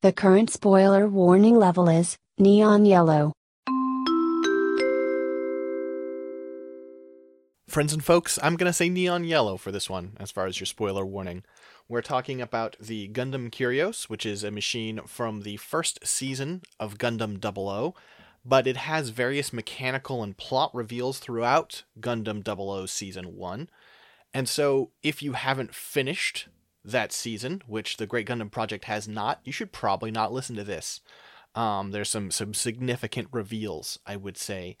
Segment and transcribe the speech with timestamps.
[0.00, 3.32] The current spoiler warning level is neon yellow.
[7.66, 10.60] Friends and folks, I'm going to say neon yellow for this one as far as
[10.60, 11.42] your spoiler warning.
[11.88, 16.96] We're talking about the Gundam Kyrios, which is a machine from the first season of
[16.96, 17.96] Gundam 00,
[18.44, 23.68] but it has various mechanical and plot reveals throughout Gundam 00 Season 1.
[24.32, 26.46] And so, if you haven't finished
[26.84, 30.64] that season, which the Great Gundam Project has not, you should probably not listen to
[30.64, 31.00] this.
[31.54, 34.76] Um, there's some some significant reveals, I would say,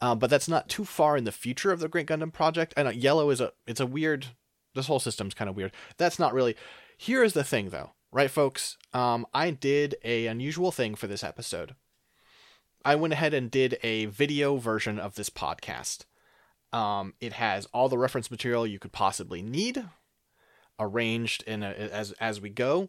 [0.00, 2.74] uh, but that's not too far in the future of the Great Gundam Project.
[2.76, 4.26] I know yellow is a it's a weird.
[4.74, 5.72] This whole system's kind of weird.
[5.96, 6.54] That's not really.
[6.98, 8.76] Here is the thing, though, right, folks?
[8.92, 11.74] Um, I did a unusual thing for this episode.
[12.84, 16.04] I went ahead and did a video version of this podcast.
[16.72, 19.84] Um, it has all the reference material you could possibly need,
[20.78, 22.88] arranged in a, as as we go.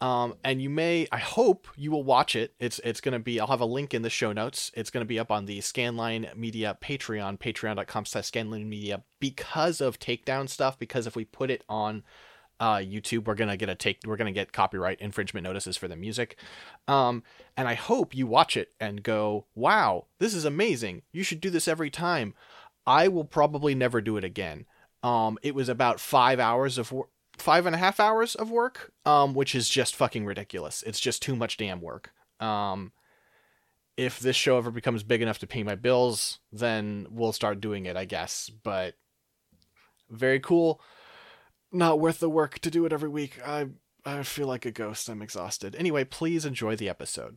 [0.00, 2.54] Um, and you may, I hope you will watch it.
[2.58, 3.40] It's it's gonna be.
[3.40, 4.70] I'll have a link in the show notes.
[4.74, 10.48] It's gonna be up on the Scanline Media Patreon, patreon.com/slash Scanline Media, because of takedown
[10.48, 10.78] stuff.
[10.78, 12.02] Because if we put it on
[12.60, 14.00] uh, YouTube, we're gonna get a take.
[14.04, 16.38] We're gonna get copyright infringement notices for the music.
[16.86, 17.22] Um,
[17.56, 21.02] and I hope you watch it and go, "Wow, this is amazing!
[21.12, 22.34] You should do this every time."
[22.86, 24.66] I will probably never do it again.
[25.02, 26.92] Um, it was about five hours of
[27.44, 30.82] five and a half hours of work, um, which is just fucking ridiculous.
[30.86, 32.10] It's just too much damn work.
[32.40, 32.92] Um,
[33.98, 37.84] if this show ever becomes big enough to pay my bills, then we'll start doing
[37.84, 38.50] it, I guess.
[38.62, 38.94] But
[40.08, 40.80] very cool.
[41.70, 43.38] Not worth the work to do it every week.
[43.46, 43.68] I
[44.06, 45.10] I feel like a ghost.
[45.10, 45.76] I'm exhausted.
[45.76, 47.36] Anyway, please enjoy the episode.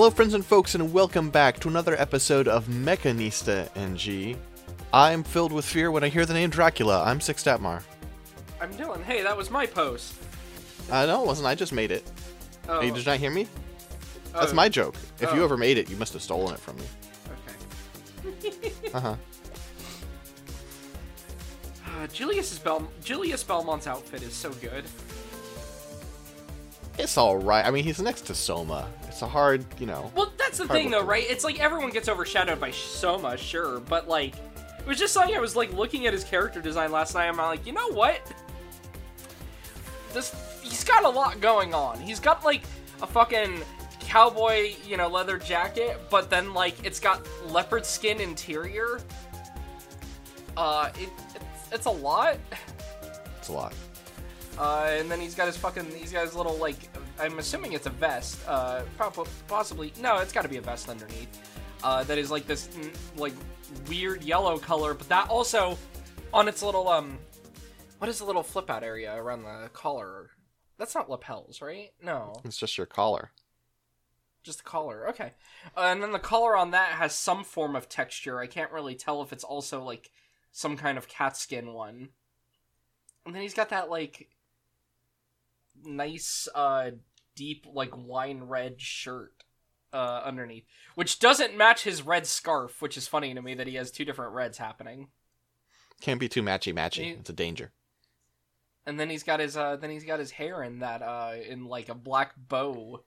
[0.00, 4.34] Hello, friends and folks, and welcome back to another episode of Mechanista in G.
[4.94, 7.04] I'm filled with fear when I hear the name Dracula.
[7.04, 7.82] I'm Six Statmar.
[8.62, 9.02] I'm Dylan.
[9.04, 10.14] Hey, that was my post.
[10.90, 11.48] I know it wasn't.
[11.48, 12.10] I just made it.
[12.66, 13.46] Oh, Hey, did you not hear me?
[14.32, 14.94] That's oh, my joke.
[15.20, 15.44] If you Oh.
[15.44, 16.84] ever made it, you must have stolen it from me.
[18.42, 18.72] Okay.
[18.94, 19.16] Uh huh.
[21.84, 24.84] Uh, Julius Bel- Julius Belmont's outfit is so good.
[26.98, 27.64] It's all right.
[27.64, 28.88] I mean, he's next to Soma.
[29.08, 30.10] It's a hard, you know.
[30.14, 31.24] Well, that's the thing, though, right?
[31.26, 34.34] It's like everyone gets overshadowed by Soma, sure, but like,
[34.78, 37.28] it was just something I was like looking at his character design last night.
[37.28, 38.20] I'm like, you know what?
[40.12, 42.00] This he's got a lot going on.
[42.00, 42.62] He's got like
[43.02, 43.62] a fucking
[44.00, 49.00] cowboy, you know, leather jacket, but then like it's got leopard skin interior.
[50.56, 52.38] Uh, it, it's, it's a lot.
[53.38, 53.74] It's a lot.
[54.60, 56.76] Uh, and then he's got his fucking, he's got his little like,
[57.18, 58.38] I'm assuming it's a vest.
[58.46, 58.82] Uh,
[59.48, 61.28] possibly, no, it's got to be a vest underneath.
[61.82, 62.68] Uh, that is like this
[63.16, 63.32] like
[63.88, 65.78] weird yellow color, but that also
[66.34, 67.18] on its little um,
[67.98, 70.28] what is the little flip out area around the collar?
[70.76, 71.90] That's not lapels, right?
[72.02, 73.30] No, It's just your collar.
[74.42, 75.08] just the collar.
[75.08, 75.32] Okay,
[75.74, 78.40] uh, and then the collar on that has some form of texture.
[78.40, 80.10] I can't really tell if it's also like
[80.52, 82.10] some kind of cat skin one.
[83.24, 84.28] And then he's got that like
[85.84, 86.90] nice uh
[87.36, 89.32] deep like wine red shirt
[89.92, 90.64] uh underneath,
[90.94, 94.04] which doesn't match his red scarf, which is funny to me that he has two
[94.04, 95.08] different reds happening.
[96.00, 97.04] Can't be too matchy matchy.
[97.04, 97.72] He- It's a danger.
[98.86, 101.66] And then he's got his uh then he's got his hair in that uh in
[101.66, 103.02] like a black bow.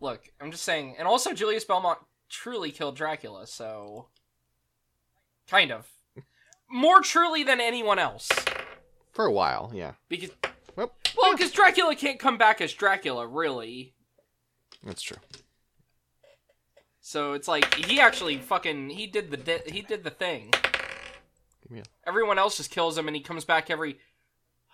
[0.00, 4.08] Look, I'm just saying, and also Julius Belmont truly killed Dracula, so
[5.48, 5.86] kind of
[6.70, 8.28] more truly than anyone else
[9.14, 9.92] For a while, yeah.
[10.08, 10.30] because
[10.76, 13.94] Well, well, because Dracula can't come back as Dracula, really.
[14.82, 15.18] that's true.
[17.00, 20.52] So it's like he actually fucking he did the di- he did the thing.
[21.70, 21.82] Yeah.
[22.06, 23.98] Everyone else just kills him, and he comes back every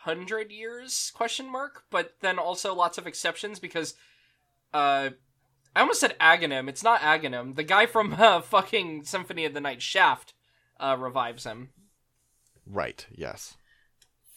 [0.01, 1.13] hundred years?
[1.15, 1.85] Question mark.
[1.91, 3.95] But then also lots of exceptions because,
[4.73, 5.11] uh,
[5.77, 6.69] I almost said Aghanim.
[6.69, 7.57] It's not Aghanim.
[7.57, 10.35] The guy from uh, fucking Symphony of the Night Shaft
[10.79, 11.71] uh, revives him.
[12.67, 13.07] Right.
[13.15, 13.57] Yes.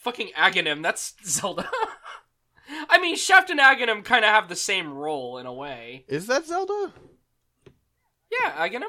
[0.04, 0.84] Fucking Aghanim.
[0.84, 1.70] That's Zelda.
[2.90, 6.04] I mean, Shaft and Aghanim kind of have the same role in a way.
[6.10, 6.92] Is that Zelda?
[8.30, 8.84] Yeah, Aghanim.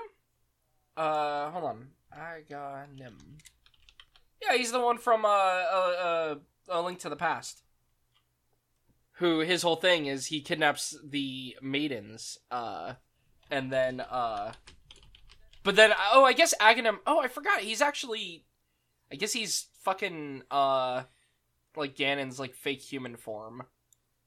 [0.97, 1.89] Uh, hold on.
[2.13, 3.15] Aghanim.
[4.43, 6.35] Yeah, he's the one from uh, uh, uh,
[6.69, 7.63] A Link to the Past.
[9.19, 12.95] Who his whole thing is he kidnaps the maidens, uh,
[13.49, 14.55] and then uh,
[15.63, 16.99] but then oh, I guess Aghanim.
[17.07, 17.61] Oh, I forgot.
[17.61, 18.45] He's actually
[19.13, 21.03] I guess he's fucking uh
[21.77, 23.65] like Ganon's like fake human form.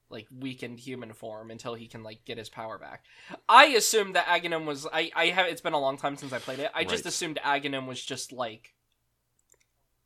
[0.09, 3.03] Like weakened human form until he can like get his power back.
[3.49, 6.39] I assumed that Aghanim was I I have it's been a long time since I
[6.39, 6.71] played it.
[6.73, 8.73] I just assumed Aghanim was just like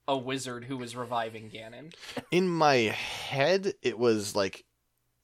[0.07, 1.93] a wizard who was reviving Ganon.
[2.31, 4.65] In my head, it was like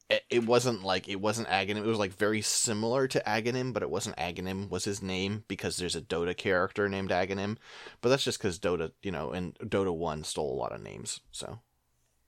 [0.10, 1.78] it- wasn't like it wasn't Aghanim.
[1.78, 5.78] It was like very similar to Aghanim, but it wasn't Aghanim was his name because
[5.78, 7.58] there's a Dota character named Aghanim.
[8.02, 11.20] But that's just because Dota, you know, and Dota One stole a lot of names.
[11.32, 11.60] So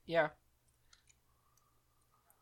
[0.06, 0.28] Yeah.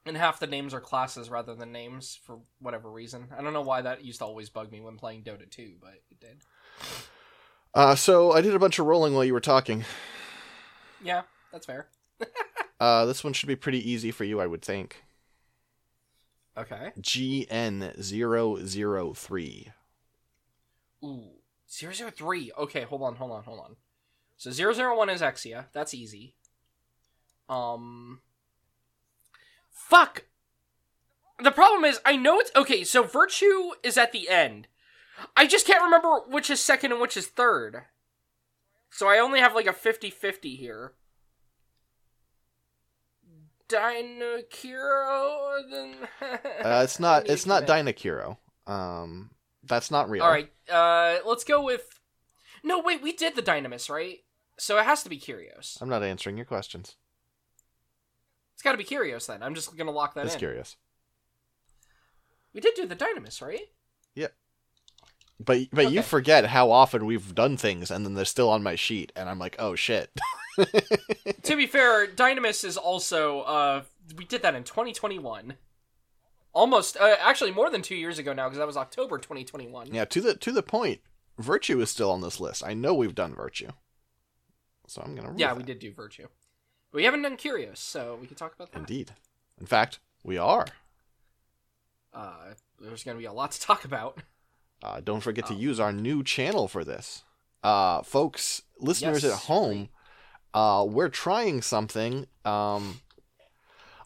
[0.07, 3.29] And half the names are classes rather than names for whatever reason.
[3.37, 6.01] I don't know why that used to always bug me when playing Dota 2, but
[6.11, 6.39] it did.
[7.75, 9.85] Uh, so I did a bunch of rolling while you were talking.
[11.05, 11.89] Yeah, that's fair.
[12.81, 15.03] Uh, this one should be pretty easy for you, I would think.
[16.59, 16.93] Okay.
[17.01, 19.73] GN003.
[21.05, 21.31] Ooh,
[21.69, 22.53] 003.
[22.59, 23.77] Okay, hold on, hold on, hold on.
[24.37, 25.67] So 001 is Exia.
[25.73, 26.35] That's easy.
[27.49, 28.23] Um.
[29.71, 30.25] Fuck!
[31.43, 32.51] The problem is, I know it's.
[32.57, 34.69] Okay, so Virtue is at the end.
[35.37, 37.85] I just can't remember which is second and which is third.
[38.91, 40.93] So I only have like a 50 50 here.
[43.69, 45.61] Dynakiro?
[45.71, 45.95] Then.
[46.65, 47.29] Uh, it's not.
[47.29, 47.67] It's not.
[47.67, 48.37] Dynakiro.
[48.67, 49.31] Um,
[49.63, 50.23] that's not real.
[50.23, 52.01] All right, uh, let's go with.
[52.65, 54.19] No, wait, we did the Dynames, right?
[54.59, 55.81] So it has to be Kyrios.
[55.81, 56.97] I'm not answering your questions.
[58.55, 59.43] It's got to be Kyrios then.
[59.43, 60.49] I'm just gonna lock that Just in.
[60.49, 60.75] Kyrios.
[62.53, 63.61] We did do the Dynames, right?
[65.41, 68.75] But but you forget how often we've done things, and then they're still on my
[68.75, 70.11] sheet, and I'm like, oh shit.
[71.43, 73.43] to be fair, Dynames is also.
[73.43, 73.83] Uh,
[74.17, 75.55] we did that in 2021.
[76.55, 79.89] Almost, uh, actually, more than two years ago now, because that was October 2021.
[79.93, 80.05] yeah.
[80.07, 81.01] To the to the point,
[81.39, 82.65] virtue is still on this list.
[82.67, 83.69] I know we've done virtue,
[84.89, 85.35] so I'm gonna.
[85.37, 86.27] Yeah, with we did do Virtue.
[86.91, 88.79] But we haven't done Kyrios, so we can talk about that.
[88.79, 89.13] Indeed.
[89.61, 90.67] In fact, we are.
[92.13, 94.19] Uh, there's gonna be a lot to talk about.
[94.83, 95.59] Uh, don't forget to Oh.
[95.59, 97.23] use our new channel for this.
[97.63, 99.89] Uh, folks, listeners Yes, at home,
[100.55, 102.27] uh, we're trying something.
[102.45, 103.01] Um,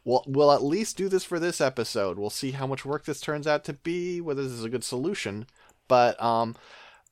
[0.05, 2.19] we'll, we'll at least do this for this episode.
[2.19, 4.85] We'll see how much work this turns out to be, whether this is a good
[4.85, 5.47] solution.
[5.89, 6.57] But um,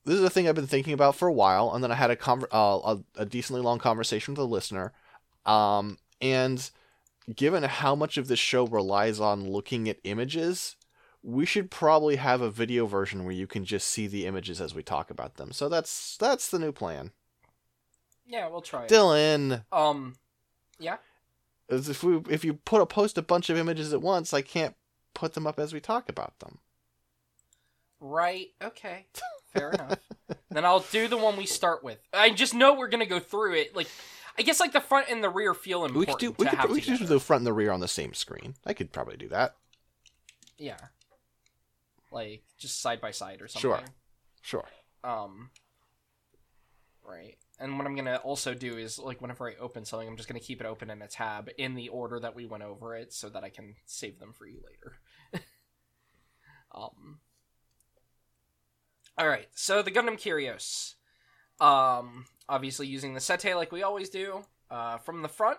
[0.04, 2.10] this is a thing I've been thinking about for a while, and then I had
[2.10, 4.92] a, conver- uh, a, a decently long conversation with a listener.
[5.44, 6.70] Um, and
[7.34, 10.76] given how much of this show relies on looking at images,
[11.22, 14.74] we should probably have a video version where you can just see the images as
[14.74, 15.52] we talk about them.
[15.52, 17.12] So that's that's the new plan.
[18.26, 18.90] Yeah, we'll try it.
[18.90, 20.16] Dylan, Um,
[20.78, 20.96] yeah.
[21.68, 24.40] as if we if you put a post a bunch of images at once, I
[24.42, 24.74] can't
[25.14, 26.58] put them up as we talk about them.
[28.00, 28.48] Right.
[28.62, 29.06] Okay.
[29.52, 29.98] Fair enough.
[30.50, 31.98] Then I'll do the one we start with.
[32.14, 33.74] I just know we're gonna go through it.
[33.74, 33.88] Like,
[34.38, 36.56] I guess like the front and the rear feel We important could do we to
[36.56, 38.54] could, we could do the front and the rear on the same screen.
[38.64, 39.56] I could probably do that.
[40.56, 40.78] Yeah.
[42.10, 43.70] Like just side by side or something.
[44.42, 44.62] Sure.
[44.62, 44.68] Sure.
[45.04, 45.50] Um.
[47.04, 47.36] Right.
[47.58, 50.40] And what I'm gonna also do is like whenever I open something, I'm just gonna
[50.40, 53.28] keep it open in a tab in the order that we went over it, so
[53.28, 55.44] that I can save them for you later.
[56.74, 57.20] um.
[59.18, 59.48] All right.
[59.54, 60.94] So the Gundam Kyrios.
[61.64, 62.26] Um.
[62.48, 64.44] Obviously using the settei like we always do.
[64.70, 65.58] Uh, from the front,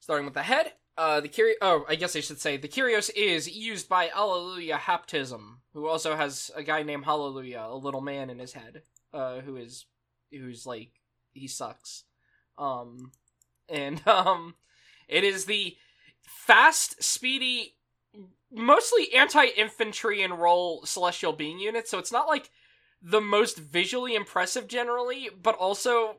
[0.00, 0.72] starting with the head.
[0.96, 1.54] Uh, the Kyrios.
[1.62, 6.16] Oh, I guess I should say the Kyrios is used by Allelujah Haptism, who also
[6.16, 8.82] has a guy named Hallelujah, a little man in his head,
[9.14, 9.86] uh, who is,
[10.30, 10.90] who's like,
[11.32, 12.04] he sucks.
[12.58, 13.12] Um,
[13.68, 14.54] and um,
[15.08, 15.76] it is the
[16.20, 17.76] fast, speedy,
[18.52, 21.88] mostly anti-infantry and roll celestial being unit.
[21.88, 22.50] So it's not like
[23.00, 26.16] the most visually impressive generally, but also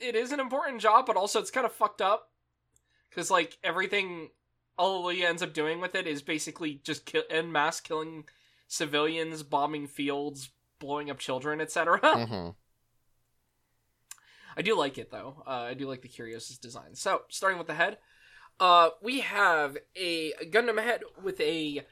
[0.00, 1.04] it is an important job.
[1.04, 2.30] But also it's kind of fucked up
[3.14, 4.30] because like everything
[4.78, 8.24] Allelujah ends up doing with it is basically just kill en mass killing
[8.66, 12.00] civilians, bombing fields, blowing up children, etc.
[12.26, 12.50] hmm
[14.56, 15.42] I do like it though.
[15.46, 16.94] Uh, I do like the Kyrios design.
[16.94, 17.98] So, starting with the head,
[18.60, 21.84] uh, we have a Gundam head with a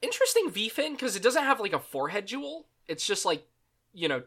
[0.00, 2.66] interesting V fin because it doesn't have like a forehead jewel.
[2.88, 3.46] It's just like
[3.92, 4.22] you know,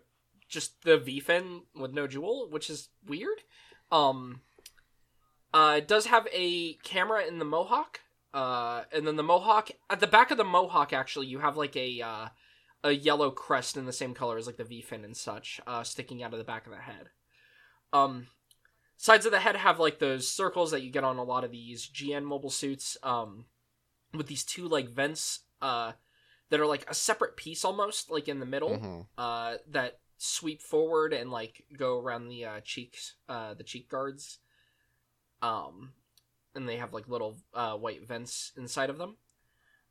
[0.48, 3.40] just the V fin with no jewel, which is weird.
[3.92, 4.42] Um,
[5.54, 8.00] uh, it does have a camera in the mohawk.
[8.34, 11.76] Uh, and then the mohawk at the back of the mohawk, actually, you have like
[11.76, 12.28] a uh,
[12.84, 15.84] a yellow crest in the same color as like the V fin and such, uh,
[15.84, 17.10] sticking out of the back of the head.
[17.92, 18.28] Um,
[18.98, 21.52] sides of the head have like those circles that you get on a lot of
[21.52, 22.98] these GN mobile suits.
[23.04, 23.46] Um,
[24.14, 25.94] with these two like vents, uh,
[26.50, 30.62] that are like a separate piece almost, like in the middle hmm uh, that sweep
[30.62, 34.40] forward and like go around the uh, cheeks, uh, the cheek guards.
[35.44, 35.92] Um,
[36.56, 39.18] and they have like little uh, white vents inside of them.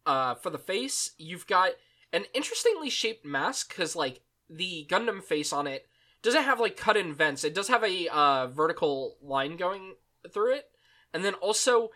[0.04, 1.72] Uh, for the face, you've got
[2.12, 5.86] an interestingly shaped mask because like the Gundam face on it
[6.22, 7.44] doesn't have like cut in vents.
[7.44, 9.94] It does have a uh, vertical line going
[10.32, 10.66] through it,
[11.12, 11.90] and then also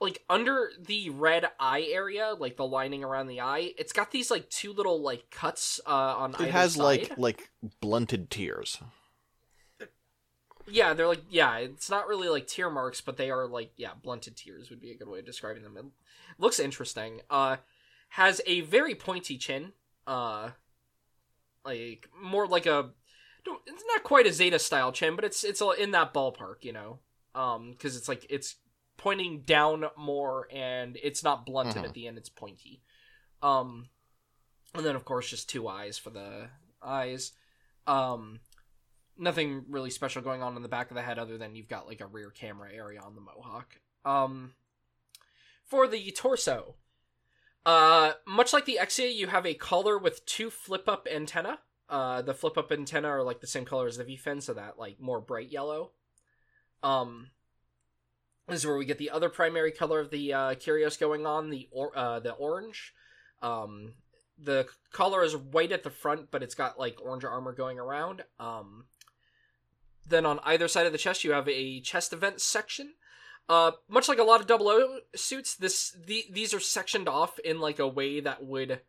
[0.00, 4.30] like under the red eye area, like the lining around the eye, it's got these
[4.30, 6.82] like two little like cuts uh, on It either has side.
[6.82, 7.50] like like
[7.80, 8.78] blunted tears.
[10.72, 13.90] Yeah, they're like yeah, it's not really like tear marks, but they are like yeah,
[14.02, 15.76] blunted tears would be a good way of describing them.
[15.76, 15.84] It
[16.38, 17.20] looks interesting.
[17.30, 17.56] Uh,
[18.10, 19.72] has a very pointy chin.
[20.06, 20.50] Uh,
[21.64, 22.90] like more like a,
[23.44, 26.72] don't- it's not quite a Zeta style chin, but it's it's in that ballpark, you
[26.72, 26.98] know.
[27.34, 28.56] Um, because it's like it's
[28.96, 31.84] pointing down more, and it's not blunted Mhm.
[31.86, 32.82] at the end; it's pointy.
[33.42, 33.88] Um,
[34.74, 36.48] and then of course just two eyes for the
[36.82, 37.32] eyes.
[37.86, 38.40] Um,
[39.18, 41.86] nothing really special going on in the back of the head other than you've got
[41.86, 43.76] like a rear camera area on the mohawk.
[44.04, 44.54] Um,
[45.64, 46.76] for the torso,
[47.64, 51.60] uh, much like the Exia, you have a collar with two flip up antenna.
[51.88, 54.54] Uh, the flip up antenna are like the same color as the V fin, so
[54.54, 55.92] that like more bright yellow.
[56.82, 57.28] Um,
[58.48, 61.50] this is where we get the other primary color of the uh, Kyrios going on
[61.50, 62.92] the or uh, the orange.
[63.40, 63.94] Um,
[64.38, 68.24] the collar is white at the front, but it's got like orange armor going around.
[68.40, 68.86] Um,
[70.06, 72.94] then on either side of the chest, you have a chest event section.
[73.48, 77.38] Uh, much like a lot of double O suits, this the, these are sectioned off
[77.40, 78.80] in like a way that would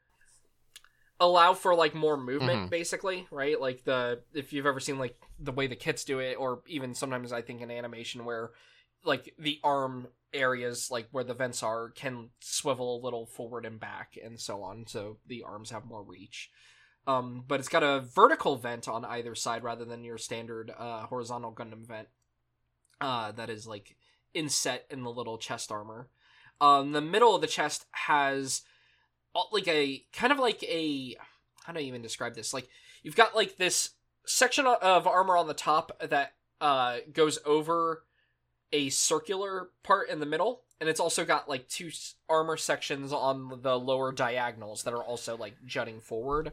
[1.20, 2.70] allow for like more movement, Mhm.
[2.70, 3.60] basically, right?
[3.60, 6.94] Like the if you've ever seen like the way the kits do it, or even
[6.94, 8.52] sometimes I think in animation where
[9.04, 13.80] like the arm areas like where the vents are can swivel a little forward and
[13.80, 16.50] back and so on so the arms have more reach
[17.08, 21.06] um but it's got a vertical vent on either side rather than your standard uh
[21.06, 22.08] horizontal gundam vent
[23.02, 23.96] uh that is like
[24.34, 26.08] inset in the little chest armor.
[26.62, 28.62] Um the middle of the chest has
[29.52, 31.16] like a kind of like a
[31.66, 32.54] how do i even describe this?
[32.54, 32.68] Like
[33.04, 33.92] you've got like this
[34.26, 38.04] section of armor on the top that uh goes over
[38.72, 41.92] a circular part in the middle and it's also got like two
[42.28, 46.52] armor sections on the lower diagonals that are also like jutting forward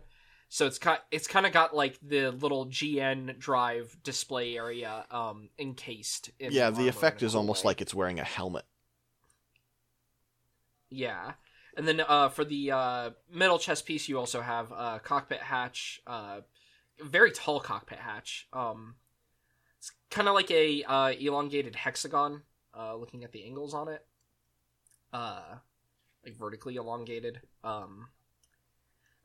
[0.51, 5.49] so it's got it's kind of got like the little gn drive display area um
[5.59, 7.71] encased in yeah, the effect is almost way.
[7.71, 8.65] like it's wearing a helmet.
[10.91, 11.33] Yeah.
[11.77, 16.03] And then uh, for the uh, middle chest piece, you also have a cockpit hatch,
[16.07, 16.41] uh,
[17.01, 18.49] very tall cockpit hatch.
[18.53, 18.97] Um,
[19.79, 22.43] it's kind of like a uh, elongated hexagon,
[22.77, 24.05] uh, looking at the angles on it,
[25.13, 25.55] uh,
[26.25, 27.41] like vertically elongated.
[27.63, 28.09] Um,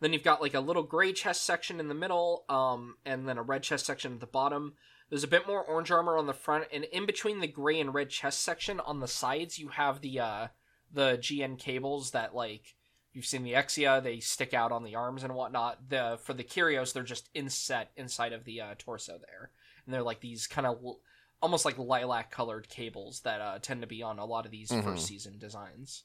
[0.02, 3.38] then you've got like a little gray chest section in the middle, um, and then
[3.38, 4.74] a red chest section at the bottom.
[5.10, 7.94] There's a bit more orange armor on the front, and in between the gray and
[7.94, 10.48] red chest section on the sides, you have the uh,
[10.92, 12.76] the GN cables that like
[13.14, 15.90] you've seen the Exia, they stick out on the arms and whatnot.
[15.90, 19.52] The for the Kyrios, they're just inset inside of the uh, torso there,
[19.86, 21.00] and they're like these kind of l-
[21.42, 24.72] almost like lilac colored cables that uh, tend to be on a lot of these
[24.72, 24.84] Mhm.
[24.84, 26.04] first season designs.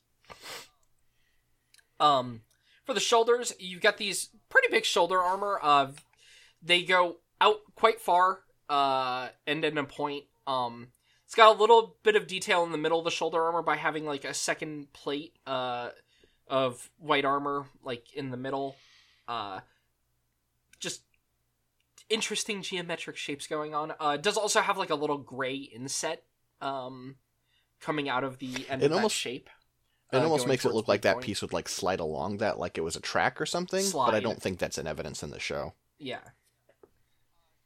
[1.99, 2.43] Um,
[2.91, 5.61] for the shoulders, you've got these pretty big shoulder armor.
[5.63, 5.93] Uh,
[6.61, 10.25] they go out quite far, uh, end in a point.
[10.45, 10.89] Um,
[11.25, 13.77] it's got a little bit of detail in the middle of the shoulder armor by
[13.77, 15.91] having like a second plate uh,
[16.49, 18.75] of white armor like in the middle.
[19.29, 19.61] Uh,
[20.81, 21.03] just
[22.09, 23.93] interesting geometric shapes going on.
[24.01, 26.25] Uh, it does also have like a little gray inset
[26.61, 27.15] um,
[27.81, 29.51] coming out of the end It of almost- that shape.
[30.13, 31.27] It uh, almost makes it look like that point.
[31.27, 34.21] piece would like slide along that like it was a track or something, but I
[34.21, 35.75] don't think that's an evidence in the show.
[35.99, 36.21] Yeah.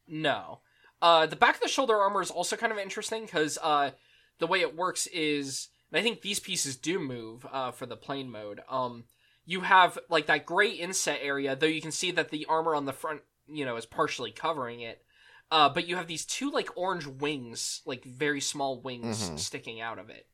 [0.07, 0.61] No.
[1.01, 3.91] Uh, the back of the shoulder armor is also kind of interesting because uh,
[4.39, 7.97] the way it works is, and I think these pieces do move uh, for the
[7.97, 8.61] plane mode.
[8.69, 9.05] Um,
[9.47, 12.87] you have like that gray inset area, though you can see that the armor on
[12.87, 15.03] the front, you know, is partially covering it.
[15.51, 19.39] Uh, but you have these two like orange wings, like very small wings Mhm.
[19.39, 20.27] sticking out of it.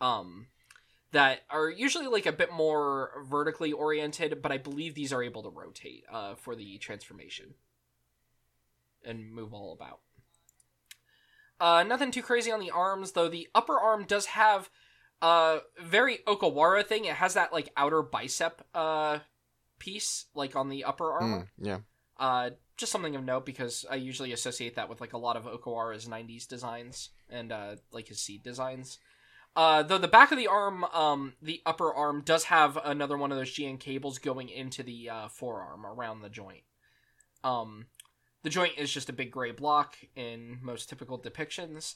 [0.00, 0.46] Um,
[1.16, 5.42] that are usually like a bit more vertically oriented, but I believe these are able
[5.44, 7.54] to rotate uh, for the transformation
[9.02, 10.00] and move all about.
[11.58, 13.30] Uh, nothing too crazy on the arms, though.
[13.30, 14.68] The upper arm does have
[15.22, 17.06] a very Okawara thing.
[17.06, 19.20] It has that like outer bicep uh,
[19.78, 21.32] piece, like on the upper arm.
[21.32, 21.78] Mm, yeah.
[22.18, 25.44] Uh, just something of note because I usually associate that with like a lot of
[25.44, 28.98] Okawara's '90s designs and uh, like his seed designs.
[29.56, 33.32] Uh, though the back of the arm, um, the upper arm does have another one
[33.32, 36.62] of those GN cables going into the uh, forearm around the joint.
[37.42, 37.86] Um,
[38.42, 41.94] the joint is just a big gray block in most typical depictions.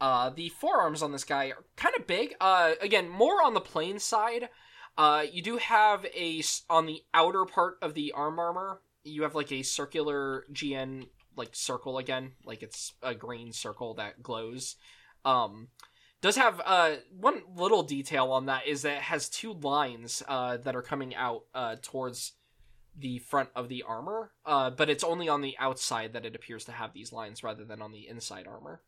[0.00, 2.34] Uh, the forearms on this guy are kind of big.
[2.40, 4.48] Uh, again, more on the plain side.
[4.96, 8.80] Uh, you do have a on the outer part of the arm armor.
[9.02, 14.22] You have like a circular GN like circle again, like it's a green circle that
[14.22, 14.76] glows.
[15.24, 15.68] Um,
[16.20, 20.56] does have uh one little detail on that is that it has two lines uh
[20.58, 22.32] that are coming out uh towards
[22.98, 24.32] the front of the armor.
[24.44, 27.64] Uh, but it's only on the outside that it appears to have these lines rather
[27.64, 28.80] than on the inside armor.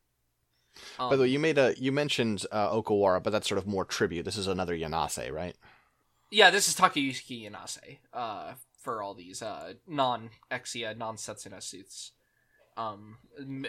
[0.98, 3.66] Um, By the way, you made a you mentioned uh, Okawara, but that's sort of
[3.66, 4.24] more tribute.
[4.24, 5.56] This is another Yanase, right?
[6.30, 12.12] Yeah, this is Takayuki Yanase uh, for all these, uh, non-Exia, non-Setsuna suits.
[12.76, 13.18] Um,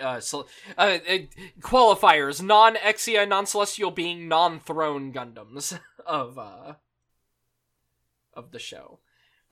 [0.02, 1.18] uh, so, uh, uh,
[1.60, 6.76] qualifiers, non-Exia, non-Celestial being non-throne Gundams of, uh,
[8.34, 9.00] of the show.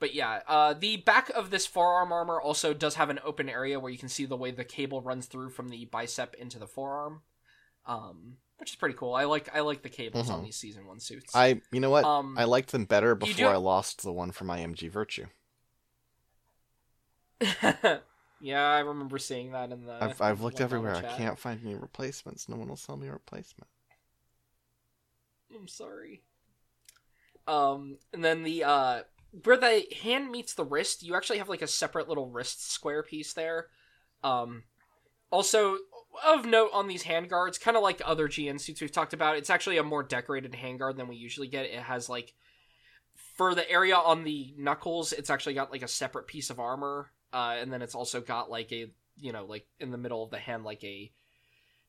[0.00, 3.78] But yeah, uh, the back of this forearm armor also does have an open area
[3.78, 6.66] where you can see the way the cable runs through from the bicep into the
[6.66, 7.20] forearm.
[7.86, 9.14] Um, which is pretty cool.
[9.14, 10.44] I like, I like the cables on Mhm.
[10.44, 11.34] these season one suits.
[11.34, 12.04] I you know what?
[12.04, 15.26] Um, I liked them better do- before I lost the one from IMG Virtue.
[18.42, 20.02] yeah, I remember seeing that in the.
[20.02, 20.96] I've I've looked everywhere.
[20.96, 22.48] I can't find any replacements.
[22.48, 23.68] No one will sell me a replacement.
[25.54, 26.22] I'm sorry.
[27.46, 29.02] Um, and then the uh,
[29.44, 33.04] where the hand meets the wrist, you actually have like a separate little wrist square
[33.04, 33.68] piece there.
[34.24, 34.64] Um,
[35.30, 35.78] also
[36.26, 39.50] of note on these handguards, kind of like other GN suits we've talked about, it's
[39.50, 41.66] actually a more decorated handguard than we usually get.
[41.66, 42.34] It has like
[43.36, 47.10] for the area on the knuckles, it's actually got like a separate piece of armor,
[47.32, 50.30] uh, and then it's also got like a you know like in the middle of
[50.30, 51.10] the hand like a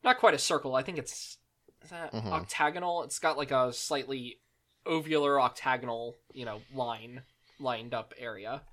[0.03, 0.75] not quite a circle.
[0.75, 1.38] I think it's
[1.83, 2.31] is that Mhm.
[2.31, 3.03] octagonal.
[3.03, 4.39] It's got like a slightly
[4.85, 7.23] ovular octagonal you know line
[7.59, 8.63] lined up area.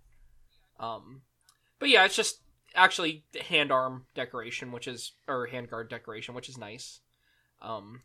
[0.79, 1.23] Um,
[1.79, 2.41] but yeah, it's just
[2.75, 7.00] actually hand arm decoration, which is or hand guard decoration, which is nice.
[7.61, 8.02] Um,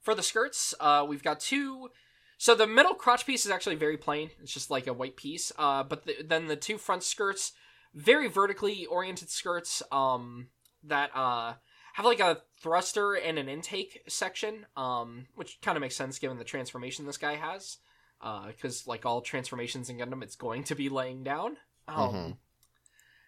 [0.00, 1.90] for the skirts, uh, we've got two.
[2.38, 4.30] So the middle crotch piece is actually very plain.
[4.42, 5.52] It's just like a white piece.
[5.58, 7.52] Uh, but the, then the two front skirts,
[7.94, 9.82] very vertically oriented skirts.
[9.92, 10.48] Um,
[10.86, 11.54] that uh
[11.94, 14.66] have like a thruster and an intake section.
[14.76, 17.78] Um, which kind of makes sense given the transformation this guy has.
[18.20, 21.56] Uh, because like all transformations in Gundam, it's going to be laying down.
[21.86, 22.36] Um, Mhm.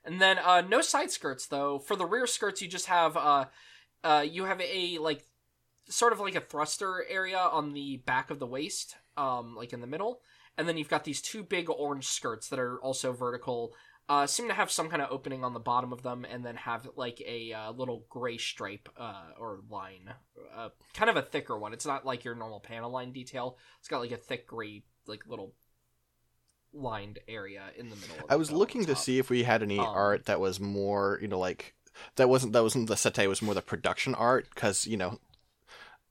[0.04, 1.78] and then uh, no side skirts though.
[1.78, 3.44] For the rear skirts, you just have uh,
[4.02, 5.24] uh, you have a like
[5.88, 9.80] sort of like a thruster area on the back of the waist, um, like in
[9.80, 10.20] the middle,
[10.56, 13.74] and then you've got these two big orange skirts that are also vertical.
[14.08, 16.54] Uh, seem to have some kind of opening on the bottom of them, and then
[16.54, 20.12] have like a uh, little gray stripe uh, or line,
[20.56, 21.72] uh, kind of a thicker one.
[21.72, 23.58] It's not like your normal panel line detail.
[23.80, 25.54] It's got like a thick gray, like little
[26.72, 28.16] lined area in the middle.
[28.16, 31.18] Of I was looking to see if we had any Um, art that was more,
[31.20, 31.74] you know, like
[32.14, 35.18] that wasn't that wasn't the settei, it was more the production art because you know.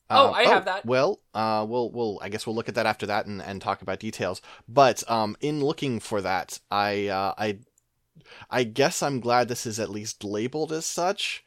[0.09, 0.85] Oh, um, I have that.
[0.85, 3.81] Well, uh, we'll we'll I guess we'll look at that after that and, and talk
[3.81, 4.41] about details.
[4.67, 7.59] But um, in looking for that, I uh, I
[8.49, 11.43] I guess I'm glad this is at least labeled as such.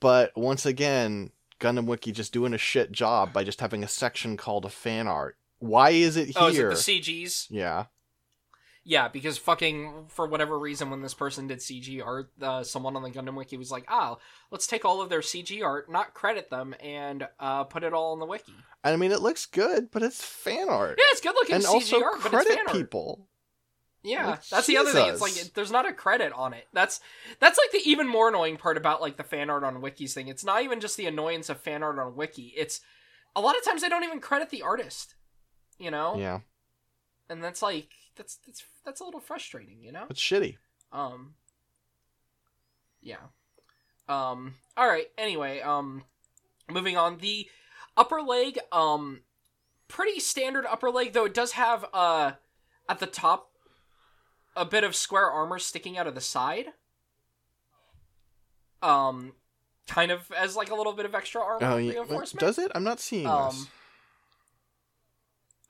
[0.00, 4.36] But once again, Gundam Wiki just doing a shit job by just having a section
[4.36, 5.36] called a fan art.
[5.58, 6.36] Why is it here?
[6.36, 7.46] Oh, is it the CGs?
[7.50, 7.86] yeah.
[8.88, 13.02] Yeah, because fucking for whatever reason, when this person did CG art, uh, someone on
[13.02, 14.16] the Gundam wiki was like, "Ah,
[14.50, 18.12] let's take all of their CG art, not credit them, and uh, put it all
[18.12, 20.96] on the wiki." And I mean, it looks good, but it's fan art.
[20.96, 22.74] Yeah, it's good looking and CG also art, but it's fan art.
[22.74, 23.28] people.
[24.02, 25.08] Yeah, Like, that's the other thing.
[25.10, 25.44] It's Jesus.
[25.44, 26.66] like there's not a credit on it.
[26.72, 27.00] That's
[27.40, 30.28] that's like the even more annoying part about like the fan art on wikis thing.
[30.28, 32.54] It's not even just the annoyance of fan art on wiki.
[32.56, 32.80] It's
[33.36, 35.14] a lot of times they don't even credit the artist.
[35.78, 36.40] You know, Yeah,
[37.28, 39.82] and that's like that's that's that's a little frustrating.
[39.82, 40.04] You know.
[40.10, 40.56] it's shitty.
[40.92, 41.34] Um.
[43.00, 43.16] Yeah.
[44.08, 44.54] Um.
[44.76, 45.06] All right.
[45.16, 45.60] Anyway.
[45.60, 46.04] Um.
[46.70, 47.18] Moving on.
[47.18, 47.48] The
[47.96, 48.58] upper leg.
[48.72, 49.20] Um.
[49.88, 52.32] Pretty standard upper leg, though it does have uh
[52.90, 53.52] at the top
[54.56, 56.66] a bit of square armor sticking out of the side.
[58.82, 59.32] Um.
[59.86, 61.92] Kind of as like a little bit of extra armor Oh, yeah.
[61.92, 62.40] reinforcement.
[62.40, 62.70] Does it?
[62.74, 63.66] I'm not seeing Um, this.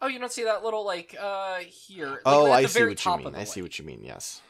[0.00, 2.08] Oh, you don't see that little like uh here.
[2.08, 3.34] Like, Oh, I see what you mean.
[3.34, 4.04] I see what you mean.
[4.04, 4.40] Yes.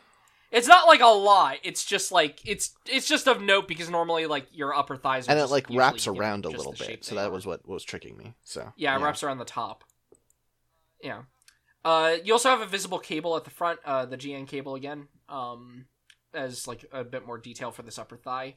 [0.50, 1.58] It's not like a lot.
[1.62, 5.32] It's just like it's it's just of note because normally like your upper thighs are
[5.32, 7.30] And it like wraps around a little bit, so that are.
[7.30, 8.34] was what was tricking me.
[8.44, 9.84] So yeah, it wraps around the top.
[11.02, 11.22] Yeah.
[11.84, 15.08] Uh, you also have a visible cable at the front, uh, the GN cable again,
[15.28, 15.87] um,
[16.34, 18.56] as like a bit more detail for this upper thigh.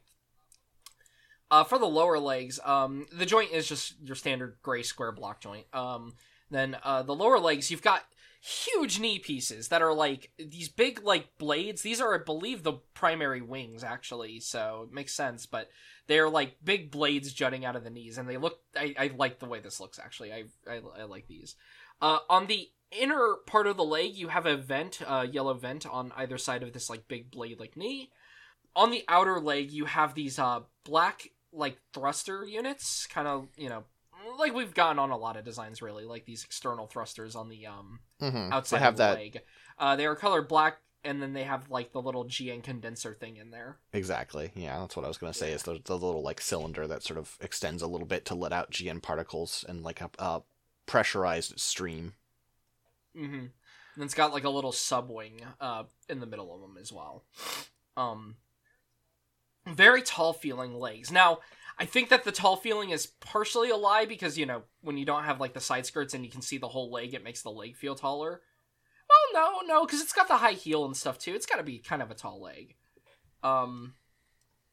[1.49, 5.41] Uh, for the lower legs, um, the joint is just your standard gray square block
[5.41, 5.65] joint.
[5.73, 6.15] Um,
[6.51, 8.03] Then uh, the lower legs, you've got
[8.41, 11.81] huge knee pieces that are like these big like blades.
[11.81, 15.45] These are, I believe, the primary wings actually, so it makes sense.
[15.45, 15.69] But
[16.07, 18.59] they're like big blades jutting out of the knees, and they look.
[18.75, 20.33] I, I like the way this looks actually.
[20.33, 21.55] I I, I like these.
[22.01, 25.85] Uh, on the inner part of the leg, you have a vent, a yellow vent
[25.85, 28.11] on either side of this like big blade like knee.
[28.75, 33.69] On the outer leg, you have these uh black like thruster units, kind of you
[33.69, 33.83] know
[34.37, 37.65] like we've gotten on a lot of designs really, like these external thrusters on the
[37.67, 38.53] um Mm-hmm.
[38.53, 39.41] outside they have of the that leg.
[39.79, 43.37] Uh, they are colored black, and then they have like the little GN condenser thing
[43.37, 43.77] in there.
[43.93, 44.51] exactly.
[44.55, 45.51] Yeah, that's what I was gonna say.
[45.51, 48.53] Is the, the little like cylinder that sort of extends a little bit to let
[48.53, 50.41] out GN particles and like a, a
[50.85, 52.13] pressurized stream.
[53.17, 53.45] Mm-hmm.
[53.95, 57.23] And it's got like a little subwing uh, in the middle of them as well.
[57.97, 58.35] Um,
[59.67, 61.11] very tall feeling legs.
[61.11, 61.39] Now,
[61.81, 65.05] I think that the tall feeling is partially a lie because you know when you
[65.05, 67.41] don't have like the side skirts and you can see the whole leg, it makes
[67.41, 68.41] the leg feel taller.
[69.09, 71.33] Well, no, no, because it's got the high heel and stuff too.
[71.33, 72.75] It's got to be kind of a tall leg.
[73.41, 73.95] Um,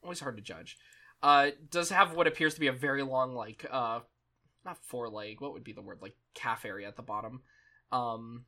[0.02, 0.76] always hard to judge.
[1.22, 4.00] Uh, does have what appears to be a very long like uh,
[4.66, 5.40] not foreleg.
[5.40, 7.40] What would be the word like calf area at the bottom.
[7.90, 8.44] Um,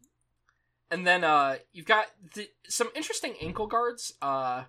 [0.91, 4.13] and then uh, you've got th- some interesting ankle guards.
[4.21, 4.65] Uh,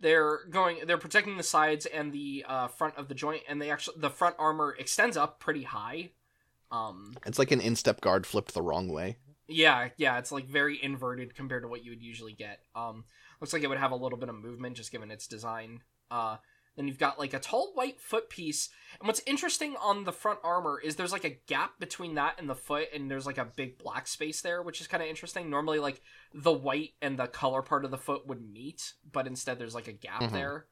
[0.00, 3.70] they're going, they're protecting the sides and the uh, front of the joint, and they
[3.70, 6.10] actually the front armor extends up pretty high.
[6.70, 9.18] Um, It's like an instep guard flipped the wrong way.
[9.46, 12.60] yeah, yeah, it's like very inverted compared to what you would usually get.
[12.74, 13.04] Um,
[13.40, 15.82] looks like it would have a little bit of movement just given its design.
[16.10, 16.36] Uh,
[16.76, 18.68] then you've got like a tall white foot piece,
[19.00, 22.48] and what's interesting on the front armor is there's like a gap between that and
[22.48, 25.48] the foot, and there's like a big black space there, which is kind of interesting.
[25.50, 26.00] Normally, like
[26.32, 29.88] the white and the color part of the foot would meet, but instead there's like
[29.88, 30.32] a gap Mhm.
[30.32, 30.66] there.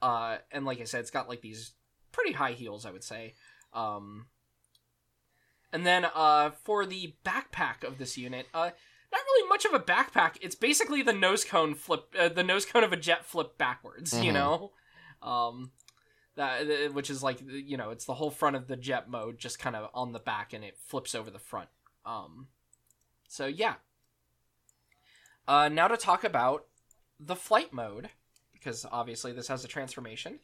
[0.00, 1.72] Uh, and like I said, it's got like these
[2.12, 3.34] pretty high heels, I would say.
[3.72, 4.28] Um,
[5.72, 8.70] and then uh, for the backpack of this unit, uh,
[9.10, 10.36] not really much of a backpack.
[10.40, 14.12] It's basically the nose cone flip, uh, the nose cone of a jet flip backwards.
[14.22, 14.34] You Mhm.
[14.34, 14.72] know,
[15.22, 15.72] um,
[16.36, 19.38] that uh, which is like you know, it's the whole front of the jet mode,
[19.38, 21.68] just kind of on the back, and it flips over the front.
[22.04, 22.48] Um,
[23.28, 23.74] so yeah.
[25.46, 26.66] Uh, now to talk about
[27.18, 28.10] the flight mode,
[28.52, 30.40] because obviously this has a transformation.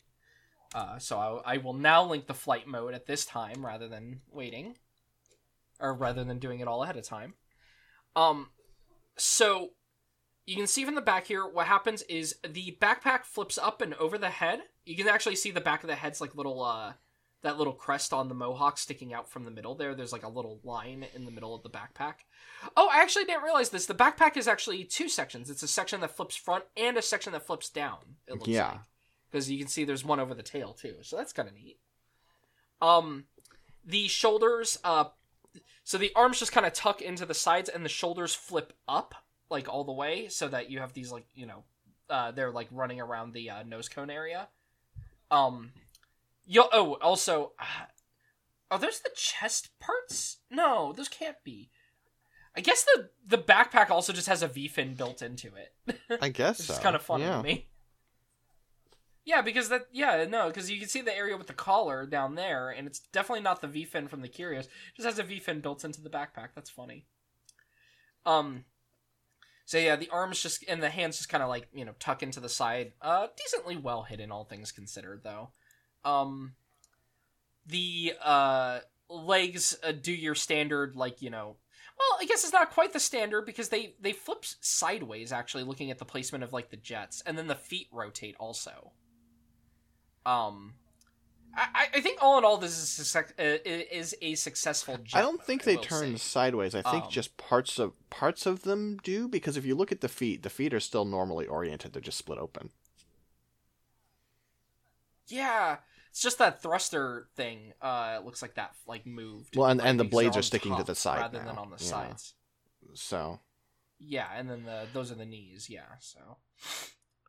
[0.74, 4.20] Uh, so I, I will now link the flight mode at this time rather than
[4.30, 4.76] waiting,
[5.78, 7.34] or rather than doing it all ahead of time.
[8.16, 8.48] Um,
[9.16, 9.70] so
[10.46, 13.94] you can see from the back here what happens is the backpack flips up and
[13.94, 14.60] over the head.
[14.84, 16.92] You can actually see the back of the head's like little uh
[17.42, 19.94] that little crest on the mohawk sticking out from the middle there.
[19.94, 22.14] There's like a little line in the middle of the backpack.
[22.76, 23.84] Oh, I actually didn't realize this.
[23.86, 25.50] The backpack is actually two sections.
[25.50, 27.98] It's a section that flips front and a section that flips down.
[28.26, 28.68] It looks Yeah.
[28.68, 28.80] like.
[29.30, 30.96] Because you can see there's one over the tail too.
[31.02, 31.78] So that's kind of neat.
[32.80, 33.24] Um
[33.84, 35.04] the shoulders uh
[35.82, 39.14] so the arms just kind of tuck into the sides and the shoulders flip up
[39.54, 41.64] like all the way so that you have these like, you know,
[42.10, 44.48] uh they're like running around the uh, nose cone area.
[45.30, 45.72] Um
[46.46, 47.86] Yo oh, also uh,
[48.70, 50.38] are those the chest parts?
[50.50, 51.70] No, those can't be.
[52.56, 55.98] I guess the the backpack also just has a V fin built into it.
[56.20, 56.82] I guess It's so.
[56.82, 57.36] kind of funny yeah.
[57.38, 57.68] to me.
[59.24, 62.34] Yeah, because that yeah no because you can see the area with the collar down
[62.34, 64.64] there, and it's definitely not the V fin from the Kyrios.
[64.66, 66.48] It just has a V fin built into the backpack.
[66.54, 67.06] That's funny.
[68.26, 68.64] Um.
[69.64, 72.22] So yeah, the arms just and the hands just kind of like you know tuck
[72.22, 72.92] into the side.
[73.00, 75.50] Uh, decently well hidden, all things considered, though.
[76.04, 76.54] Um.
[77.66, 81.56] The uh legs uh, do your standard like you know
[81.98, 85.90] well, I guess it's not quite the standard because they they flip sideways actually, looking
[85.90, 88.92] at the placement of like the jets, and then the feet rotate also.
[90.26, 90.74] Um,
[91.56, 94.98] I, I think all in all, this is a, uh, is a successful.
[95.02, 96.18] Jet I don't think they turn say.
[96.18, 96.74] sideways.
[96.74, 100.00] I think Um, just parts of parts of them do because if you look at
[100.00, 101.92] the feet, the feet are still normally oriented.
[101.92, 102.70] They're just split open.
[105.26, 105.78] Yeah,
[106.10, 107.72] it's just that thruster thing.
[107.80, 109.56] Uh, it looks like that like moved.
[109.56, 111.76] Well, and- like, and the blades are sticking to the side rather than on the
[111.82, 111.90] Yeah.
[111.90, 112.34] sides.
[112.94, 113.40] So
[113.98, 115.70] Yeah, and then the those are the knees.
[115.70, 116.36] Yeah, so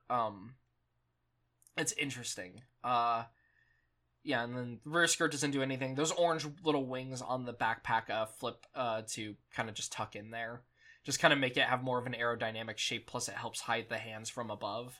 [0.10, 0.56] um,
[1.78, 2.64] it's interesting.
[2.84, 3.26] Uh,
[4.26, 5.96] yeah, and then the rear skirt doesn't do anything.
[5.96, 10.16] Those orange little wings on the backpack uh flip uh to kind of just tuck
[10.16, 10.62] in there,
[11.06, 13.08] just kind of make it have more of an aerodynamic shape.
[13.08, 15.00] Plus, it helps hide the hands from above.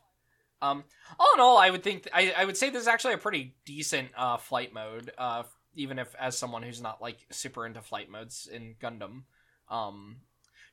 [0.62, 0.86] Um,
[1.20, 3.56] all in all, I would think I, I would say this is actually a pretty
[3.66, 5.12] decent uh flight mode.
[5.18, 9.24] Uh, even if as someone who's not like super into flight modes in Gundam,
[9.70, 10.18] um,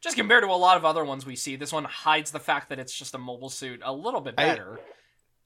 [0.01, 2.69] just compared to a lot of other ones we see, this one hides the fact
[2.69, 4.79] that it's just a mobile suit a little bit I- better.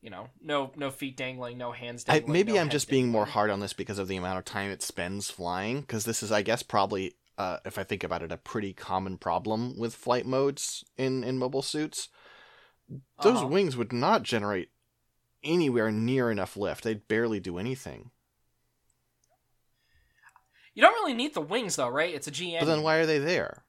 [0.02, 3.26] You know, no no feet dangling, no hands I, maybe no I'm just being more
[3.26, 5.80] hard on this because of the amount of time it spends flying.
[5.80, 9.18] Because this is, I guess, probably uh, if I think about it, a pretty common
[9.18, 12.08] problem with flight modes in in mobile suits.
[13.22, 13.48] Those Uh-huh.
[13.48, 14.70] wings would not generate
[15.42, 16.84] anywhere near enough lift.
[16.84, 18.10] They'd barely do anything.
[20.74, 22.14] You don't really need the wings though, right?
[22.14, 22.60] It's a GM.
[22.60, 23.64] But then why are they there?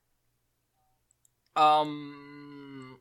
[1.55, 2.99] Um,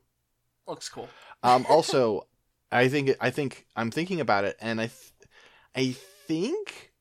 [0.65, 1.09] looks cool.
[1.43, 2.25] Um, also,
[2.71, 5.13] I think I think I'm thinking about it, and I, th-
[5.75, 5.95] I
[6.27, 6.91] think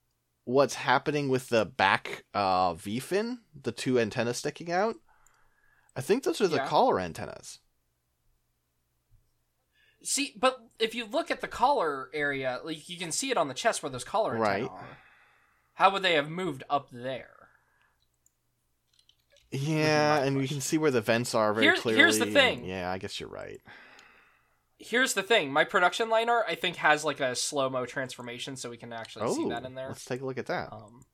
[0.44, 4.94] what's happening with the back uh, V fin, the two antennas sticking out,
[5.96, 6.66] I think those are the Yeah.
[6.68, 7.58] collar antennas.
[10.04, 13.48] See, but if you look at the collar area, like you can see it on
[13.48, 14.70] the chest where those collar antennae Right.
[14.70, 14.98] are.
[15.74, 17.30] How would they have moved up there?
[19.50, 22.00] Yeah, and we can see where the vents are very Here- clearly.
[22.00, 22.64] here's the and- thing.
[22.64, 23.60] Yeah, I guess you're right.
[24.78, 28.56] Here's the thing: my production line art, I think, has like a slow mo transformation,
[28.56, 29.88] so we can actually Oh, see that in there.
[29.88, 30.72] let's take a look at that.
[30.72, 31.04] Um,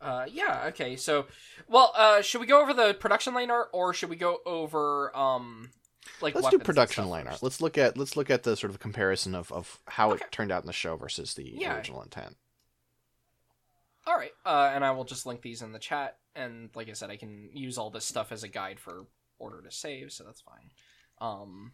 [0.00, 0.64] uh, yeah.
[0.68, 0.96] Okay.
[0.96, 1.26] So,
[1.68, 5.16] well, uh, should we go over the production line art, or should we go over
[5.16, 5.70] um,
[6.20, 7.42] like let's do production line art.
[7.42, 10.24] Let's look at let's look at the sort of comparison of, of how Okay.
[10.24, 11.76] it turned out in the show versus the Yeah.
[11.76, 12.36] original intent.
[14.06, 16.16] All right, uh, and I will just link these in the chat.
[16.34, 19.06] And like I said, I can use all this stuff as a guide for
[19.38, 20.70] order to save, so that's fine.
[21.20, 21.72] Um,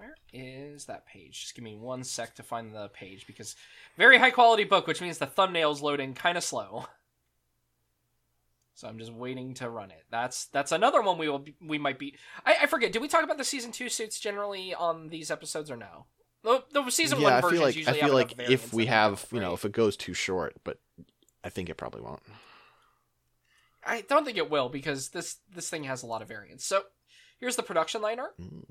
[0.00, 1.42] where is that page?
[1.42, 3.54] Just give me one sec to find the page because
[3.96, 6.86] very high quality book, which means the thumbnail's loading kind of slow.
[8.74, 10.04] So I'm just waiting to run it.
[10.10, 12.16] That's that's another one we will be, we might be.
[12.46, 12.92] I, I forget.
[12.92, 16.06] Did we talk about the season two suits generally on these episodes or no?
[16.42, 18.88] The, the season yeah, one I versions feel like I feel like if we in
[18.88, 20.80] it, have you know if it goes too short, but
[21.44, 22.22] I think it probably won't.
[23.84, 26.64] I don't think it will because this this thing has a lot of variants.
[26.64, 26.84] So
[27.38, 28.38] here's the production line art.
[28.40, 28.64] Mm.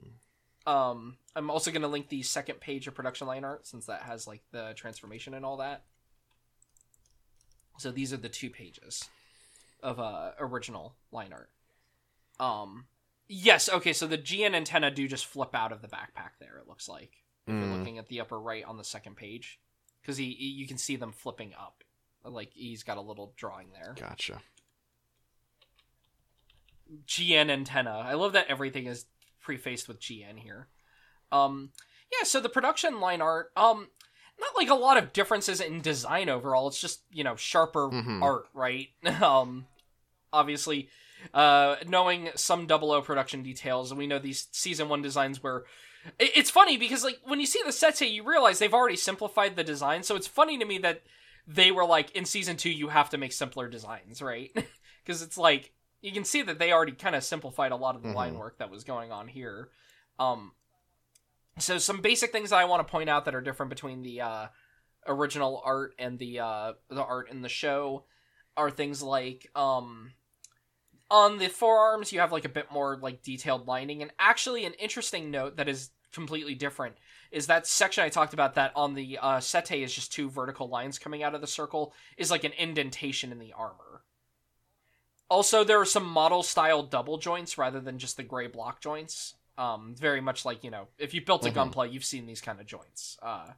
[0.70, 4.04] Um, I'm also going to link the second page of production line art since that
[4.04, 5.84] has like the transformation and all that.
[7.80, 9.06] So these are the two pages
[9.82, 11.50] of uh original line art.
[12.40, 12.86] Um,
[13.28, 13.94] yes, okay.
[13.94, 16.58] So the GN antenna do just flip out of the backpack there.
[16.62, 17.78] It looks like if you're Mm.
[17.80, 19.60] looking at the upper right on the second page
[20.02, 21.84] because he he- you can see them flipping up.
[22.24, 23.96] Like he's got a little drawing there.
[23.98, 24.42] Gotcha.
[27.08, 27.92] GN antenna.
[28.06, 29.06] I love that everything is
[29.50, 30.68] prefaced with GN here.
[31.32, 31.72] Um,
[32.12, 33.88] yeah, so the production line art, um,
[34.40, 36.68] not like a lot of differences in design overall.
[36.68, 38.22] It's just you know sharper Mhm.
[38.22, 38.90] art, right?
[39.24, 39.66] um,
[40.32, 40.90] obviously,
[41.34, 45.66] uh, knowing some Double O production details, and we know these season one designs were.
[46.20, 49.64] It's funny because like when you see the sets, you realize they've already simplified the
[49.64, 50.04] design.
[50.04, 51.02] So it's funny to me that
[51.48, 54.52] they were like in season two, you have to make simpler designs, right?
[55.06, 58.04] Because it's like you can see that they already kind of simplified a lot of
[58.04, 58.40] the line Mhm.
[58.40, 59.70] work that was going on here.
[60.18, 60.54] Um,
[61.58, 64.22] so some basic things that I want to point out that are different between the
[64.22, 64.48] uh,
[65.08, 68.06] original art and the uh, the art in the show
[68.56, 70.14] are things like um,
[71.10, 74.74] on the forearms you have like a bit more like detailed lining, and actually an
[74.74, 76.96] interesting note that is completely different
[77.32, 80.68] is that section I talked about that on the uh, settei is just two vertical
[80.68, 83.89] lines coming out of the circle is like an indentation in the armor.
[85.30, 89.36] Also, there are some model style double joints rather than just the gray block joints.
[89.58, 91.74] Um, very much like you know, if you built a Mhm.
[91.74, 93.54] gunpla, you've seen these kind of joints uh,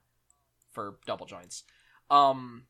[0.71, 1.63] for double joints.
[2.09, 2.65] Um,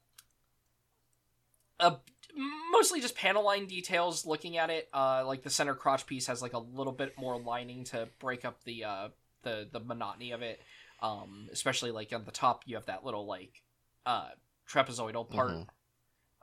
[2.71, 4.25] mostly just panel line details.
[4.25, 7.39] Looking at it, uh, like the center crotch piece has like a little bit more
[7.39, 9.09] lining to break up the uh,
[9.43, 10.61] the the monotony of it.
[11.01, 13.63] Um, especially like on the top, you have that little like
[14.05, 14.29] uh,
[14.69, 15.51] trapezoidal part.
[15.51, 15.67] Mhm.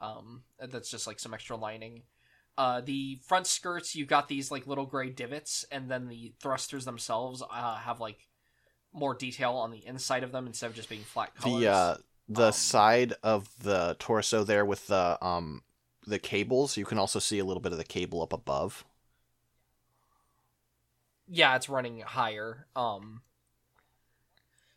[0.01, 2.03] Um, that's just like some extra lining.
[2.59, 6.87] Uh, the front skirts, you've got these like little gray divots, and then the thrusters
[6.87, 8.29] themselves uh, have like
[8.92, 11.62] more detail on the inside of them instead of just being flat colors.
[11.62, 11.97] The uh,
[12.29, 15.62] the Um, side of the torso there with the um
[16.07, 18.85] the cables, you can also see a little bit of the cable up above.
[21.29, 22.66] yeah, it's running higher.
[22.75, 23.23] Um,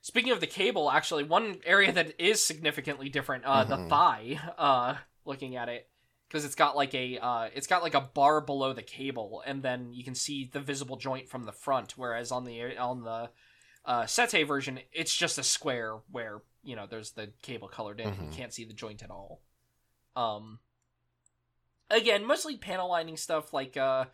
[0.01, 3.89] speaking of the cable, actually, one area that is significantly different, uh, the Mhm.
[3.89, 4.39] thigh.
[4.57, 5.87] Uh, looking at it,
[6.31, 9.61] because it's got like a uh, it's got like a bar below the cable, and
[9.61, 11.97] then you can see the visible joint from the front.
[11.97, 13.29] Whereas on the on the
[13.85, 18.09] uh, Settei version, it's just a square where you know there's the cable colored in.
[18.11, 18.31] Mhm.
[18.31, 19.41] You can't see the joint at all.
[20.15, 20.59] Um,
[21.89, 24.05] again, mostly panel lining stuff like uh,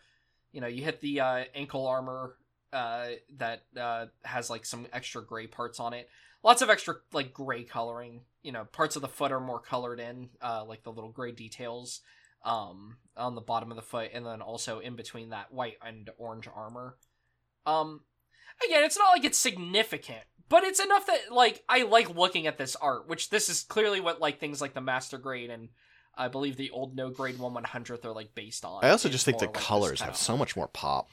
[0.52, 2.34] you know, you hit the uh, ankle armor
[2.72, 6.08] uh, that uh, has like some extra gray parts on it.
[6.48, 8.22] Lots of extra like gray coloring.
[8.42, 11.30] You know, parts of the foot are more colored in, uh, like the little gray
[11.30, 12.00] details
[12.42, 16.08] um, on the bottom of the foot, and then also in between that white and
[16.16, 16.96] orange armor.
[17.66, 18.00] Um,
[18.66, 22.56] again, it's not like it's significant, but it's enough that like I like looking at
[22.56, 25.68] this art, which this is clearly what like things like the master grade and
[26.16, 28.82] I believe the old no grade one one hundredth are like based on.
[28.82, 31.10] I also just think the like colors have so much more pop.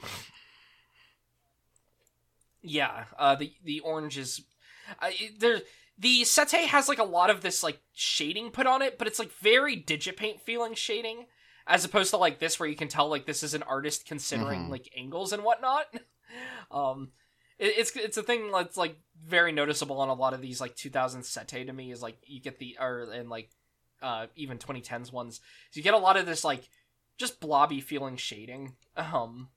[2.62, 4.40] Yeah, uh, the the orange is
[5.00, 5.60] uh, there.
[5.98, 9.18] The settei has like a lot of this like shading put on it, but it's
[9.18, 11.24] like very digipaint feeling shading,
[11.66, 14.64] as opposed to like this where you can tell like this is an artist considering
[14.66, 14.70] Mhm.
[14.70, 15.86] like angles and whatnot.
[16.70, 17.12] um,
[17.58, 20.76] it, it's it's a thing that's like very noticeable on a lot of these like
[20.76, 23.48] 2000 settei to me is like you get the or and like
[24.02, 26.68] uh even 2010s ones, so you get a lot of this like
[27.16, 28.74] just blobby feeling shading.
[28.98, 29.48] Um,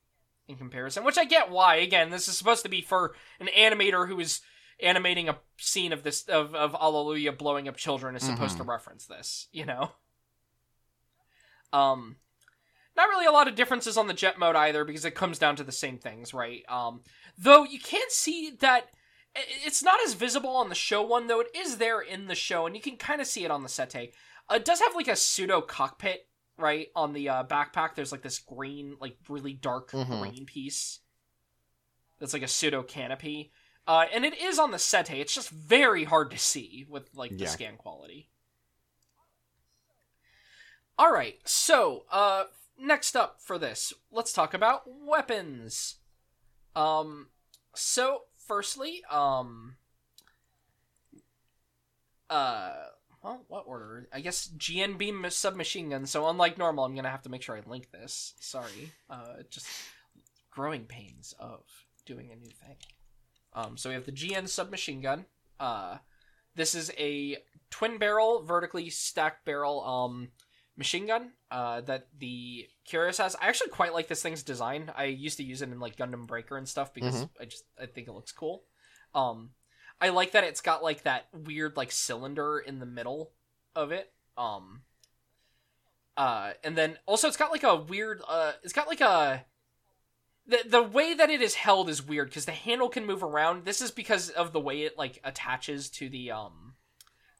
[0.48, 1.76] in comparison, which I get why.
[1.76, 4.40] Again, this is supposed to be for an animator who is
[4.82, 9.06] animating a scene of this of of Allelujah blowing up children is supposed to reference
[9.06, 9.92] this, you know.
[11.72, 12.16] Um,
[12.96, 15.56] not really a lot of differences on the jet mode either because it comes down
[15.56, 16.62] to the same things, right?
[16.68, 17.02] Um,
[17.38, 18.86] though you can't see that
[19.34, 22.66] it's not as visible on the show one, though it is there in the show,
[22.66, 24.12] and you can kind of see it on the settei.
[24.50, 26.26] Uh, it does have like a pseudo cockpit
[26.58, 27.94] right on the uh, backpack.
[27.94, 30.20] There's like this green, like really dark Mhm.
[30.20, 30.98] green piece.
[32.18, 33.52] That's like a pseudo canopy.
[33.86, 35.20] Uh, and it is on the settei.
[35.20, 37.48] It's just very hard to see with like the Yeah.
[37.48, 38.28] scan quality.
[40.98, 42.44] All right, so uh,
[42.78, 45.96] next up for this, let's talk about weapons.
[46.76, 47.28] Um,
[47.74, 49.76] so firstly, um,
[52.28, 52.72] uh,
[53.22, 54.08] well, what order?
[54.12, 56.04] I guess GNB submachine gun.
[56.06, 58.34] So unlike normal, I'm gonna have to make sure I link this.
[58.38, 59.66] Sorry, uh, just
[60.50, 61.64] growing pains of
[62.04, 62.76] doing a new thing.
[63.52, 65.26] Um, so we have the GN submachine gun.
[65.58, 65.98] Uh,
[66.54, 67.38] this is a
[67.70, 70.28] twin barrel, vertically stacked barrel um,
[70.76, 73.36] machine gun uh, that the Kyrios has.
[73.36, 74.90] I actually quite like this thing's design.
[74.96, 77.86] I used to use it in like Gundam Breaker and stuff because I just I
[77.86, 78.64] think it looks cool.
[79.14, 79.50] Um,
[80.00, 83.32] I like that it's got like that weird like cylinder in the middle
[83.74, 84.12] of it.
[84.36, 84.82] Um,
[86.16, 89.44] uh, and then also it's got like a weird uh, it's got like a
[90.50, 93.64] the the way that it is held is weird because the handle can move around.
[93.64, 96.74] This is because of the way it like attaches to the um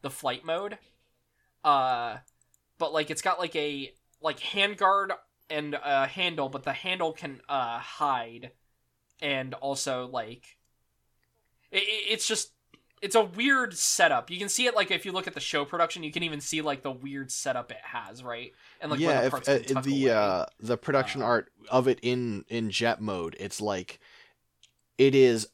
[0.03, 0.79] the flight mode.
[1.65, 2.19] Uh,
[2.79, 3.93] but like it's got like a
[4.23, 5.11] like handguard
[5.51, 8.53] and a handle, but the handle can uh hide,
[9.23, 10.59] and also like
[11.71, 12.53] it, it- it's just
[13.03, 14.31] it's a weird setup.
[14.31, 16.41] You can see it like if you look at the show production, you can even
[16.41, 18.53] see like the weird setup it has, right?
[18.81, 22.45] And like yeah, the if, uh, the uh, the production Uh, art of it in
[22.49, 24.01] in jet mode, it's like
[24.99, 25.49] it is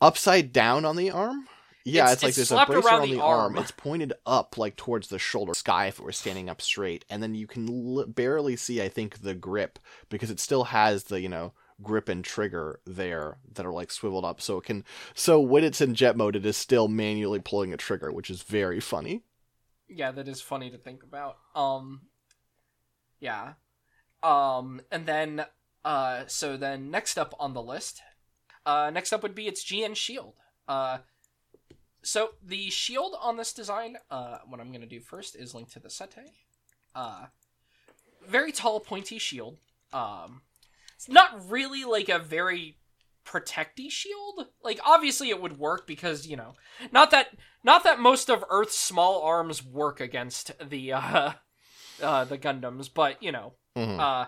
[0.00, 1.48] upside down on the arm.
[1.84, 3.54] Yeah, It's- it's, like it's there's a bracer around on the the arm.
[3.54, 3.58] arm.
[3.58, 7.22] It's pointed up like towards the shoulder sky if it were standing up straight, and
[7.22, 9.78] then you can l- barely see, I think, the grip
[10.10, 14.24] because it still has the you know grip and trigger there that are like swiveled
[14.24, 14.84] up, so it can.
[15.14, 18.42] So when it's in jet mode, it is still manually pulling a trigger, which is
[18.42, 19.22] very funny.
[19.88, 21.38] yeah that is funny to think about.
[21.54, 22.02] Um
[23.20, 23.54] yeah.
[24.22, 25.46] Um and then
[25.84, 28.02] uh so then next up on the list
[28.66, 30.34] uh next up would be its gn shield.
[30.66, 30.98] Uh
[32.02, 35.80] so the shield on this design uh what i'm gonna do first is link to
[35.80, 36.32] the settei.
[36.94, 37.26] Uh
[38.26, 39.58] very tall pointy shield.
[39.92, 40.42] Um
[40.98, 42.76] it's not really like a very
[43.24, 44.46] protecty shield.
[44.64, 46.54] Like obviously it would work because you know
[46.90, 47.28] not that
[47.62, 51.32] not that most of earth's small arms work against the uh
[52.02, 54.00] uh the gundams but you know Mhm.
[54.00, 54.26] uh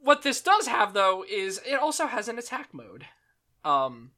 [0.00, 3.04] what this does have though is it also has an attack mode.
[3.64, 4.12] Um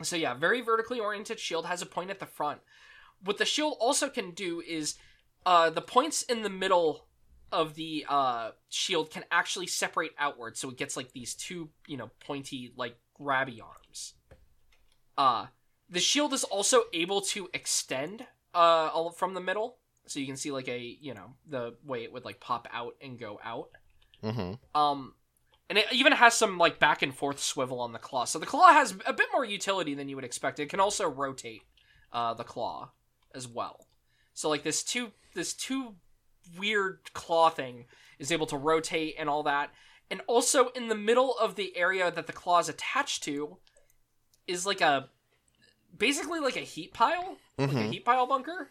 [0.00, 2.60] so yeah very vertically oriented shield has a point at the front.
[3.24, 4.94] What the shield also can do is
[5.44, 7.08] uh the points in the middle
[7.52, 11.96] of the uh shield can actually separate outward so it gets like these two you
[11.96, 14.14] know pointy like grabby arms.
[15.16, 15.46] Uh
[15.90, 18.22] the shield is also able to extend
[18.54, 22.02] uh all- from the middle so you can see like a you know the way
[22.02, 23.68] it would like pop out and go out.
[24.22, 25.14] Hmm um
[25.68, 28.46] and it even has some like back and forth swivel on the claw so the
[28.46, 30.58] claw has a bit more utility than you would expect.
[30.58, 31.62] It can also rotate
[32.12, 32.90] uh the claw
[33.34, 33.86] as well.
[34.34, 35.94] So like this two this two
[36.58, 37.86] weird claw thing
[38.18, 39.70] is able to rotate and all that
[40.10, 43.56] and also in the middle of the area that the claw is attached to
[44.46, 45.08] is like a
[45.96, 47.90] basically like a heat pile like a Mhm.
[47.92, 48.70] heat pile bunker.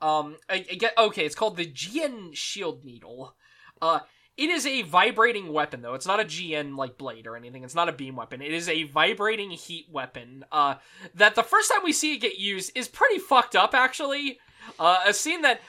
[0.00, 1.24] Um, I, I get okay.
[1.26, 3.34] It's called the GN Shield Needle.
[3.82, 4.00] Uh,
[4.36, 5.94] it is a vibrating weapon though.
[5.94, 7.64] It's not a GN like blade or anything.
[7.64, 8.40] It's not a beam weapon.
[8.40, 10.44] It is a vibrating heat weapon.
[10.50, 10.76] Uh,
[11.14, 14.38] that the first time we see it get used is pretty fucked up actually.
[14.78, 15.60] Uh, a scene that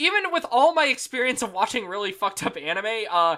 [0.00, 3.36] even with all my experience of watching really fucked up anime, uh.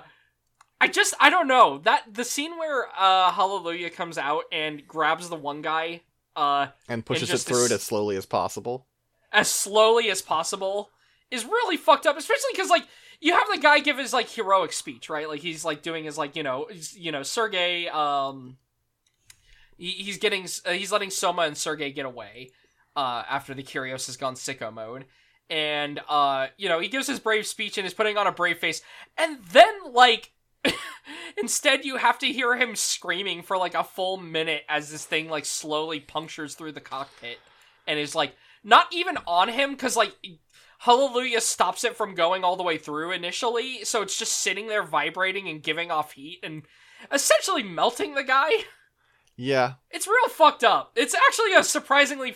[0.81, 5.29] I just I don't know that the scene where uh Hallelujah comes out and grabs
[5.29, 6.01] the one guy
[6.35, 8.89] uh and pushes it just through it as slowly as possible.
[9.31, 10.91] as slowly as possible
[11.31, 12.83] is really fucked up, especially because like
[13.21, 15.29] you have the guy give his like heroic speech, right?
[15.29, 18.57] Like he's like doing his like you know you know Sergey um
[19.79, 22.51] he, he's getting uh, he's letting Soma and Sergey get away
[22.97, 25.05] uh after the Kyrios has gone sicko mode.
[25.53, 28.59] And uh you know, he gives his brave speech and is putting on a brave
[28.59, 28.81] face.
[29.19, 30.33] And then like
[31.37, 35.29] instead you have to hear him screaming for like a full minute as this thing
[35.29, 37.39] like slowly punctures through the cockpit
[37.87, 38.35] and is like
[38.65, 40.17] not even on him cuz like
[40.79, 44.83] Hallelujah stops it from going all the way through initially, so it's just sitting there
[44.83, 46.65] vibrating and giving off heat and
[47.13, 48.51] essentially melting the guy.
[49.37, 49.75] Yeah.
[49.93, 50.91] It's real fucked up.
[50.97, 52.35] It's actually a surprisingly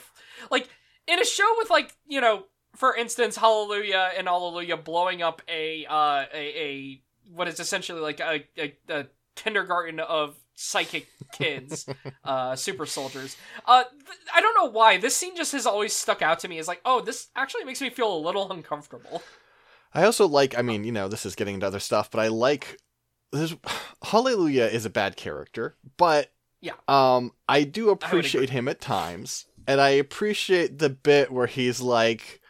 [0.48, 0.68] like
[1.08, 2.44] in a show with like, you know,
[2.76, 7.02] for instance, Hallelujah and Hallelujah blowing up a uh a, a
[7.32, 11.86] what is essentially like a, a, a kindergarten of psychic kids,
[12.24, 13.36] uh, super soldiers.
[13.66, 16.58] Uh, th- I don't know why this scene just has always stuck out to me
[16.58, 19.22] Is like, oh, this actually makes me feel a little uncomfortable.
[19.94, 20.56] I also like.
[20.58, 22.78] I mean, you know, this is getting into other stuff, but I like.
[23.32, 23.54] This
[24.02, 26.74] Hallelujah is a bad character, but Yeah.
[26.88, 32.40] um, I do appreciate him at times, and I appreciate the bit where he's like,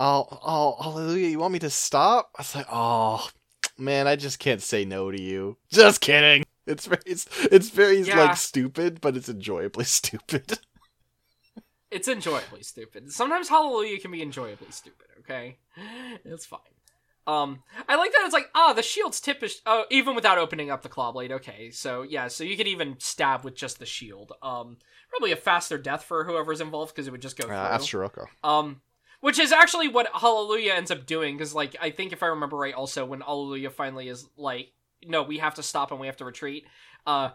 [0.00, 3.28] "Oh, oh, Hallelujah, you want me to stop?" I was like, "Oh,
[3.78, 6.44] man, I just can't say no to you." Just kidding.
[6.66, 8.18] It's very, it's, it's very Yeah.
[8.18, 10.58] like stupid, but it's enjoyably stupid.
[11.90, 13.10] It's enjoyably stupid.
[13.12, 15.06] Sometimes Hallelujah can be enjoyably stupid.
[15.20, 15.58] Okay,
[16.24, 16.60] it's fine.
[17.26, 20.70] Um, I like that it's like ah, the shield's tip is oh, even without opening
[20.70, 21.32] up the claw blade.
[21.32, 24.32] Okay, so yeah, so you could even stab with just the shield.
[24.42, 24.78] Um,
[25.10, 27.56] probably a faster death for whoever's involved because it would just go Uh, through.
[27.56, 28.26] ask Shiroko.
[28.44, 28.80] Um,
[29.20, 32.56] which is actually what Hallelujah ends up doing, because like I think if I remember
[32.56, 34.72] right, also when Hallelujah finally is like,
[35.04, 36.66] no, we have to stop and we have to retreat.
[37.06, 37.30] Uh,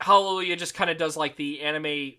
[0.00, 2.12] Hallelujah just kind of does like the anime,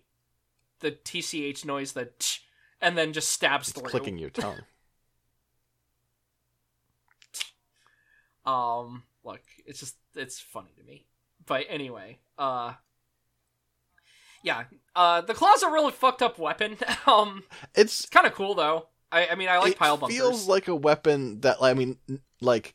[0.80, 2.42] the TCH noise, the tch,
[2.80, 3.88] and then just stabs It's through.
[3.88, 4.60] clicking your tongue.
[8.46, 11.06] Um, look, it's just it's funny to me.
[11.46, 12.74] But anyway, uh,
[14.42, 14.64] yeah,
[14.96, 16.76] uh, the claw's a really fucked up weapon.
[17.06, 17.44] um,
[17.74, 18.88] It's it's kind of cool though.
[19.12, 20.16] I, I mean, I like it pile bunkers.
[20.16, 21.98] It feels like a weapon that I mean,
[22.40, 22.74] like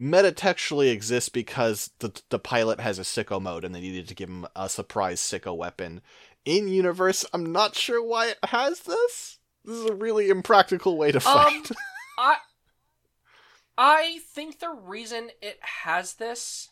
[0.00, 4.28] metatextually exists because the the pilot has a sicko mode, and they needed to give
[4.28, 6.00] him a surprise sicko weapon.
[6.44, 9.38] In universe, I'm not sure why it has this.
[9.64, 11.70] This is a really impractical way to fight.
[12.18, 12.36] I
[13.76, 16.70] I think the reason it has this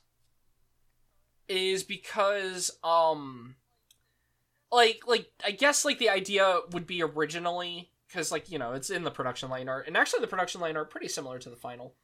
[1.48, 3.56] is because um
[4.72, 8.88] like like I guess like the idea would be originally cuz like you know it's
[8.90, 11.56] in the production line art and actually the production line art pretty similar to the
[11.56, 11.94] final.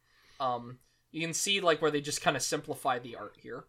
[0.40, 0.78] Um
[1.12, 3.64] you can see like where they just kind of simplify the art here.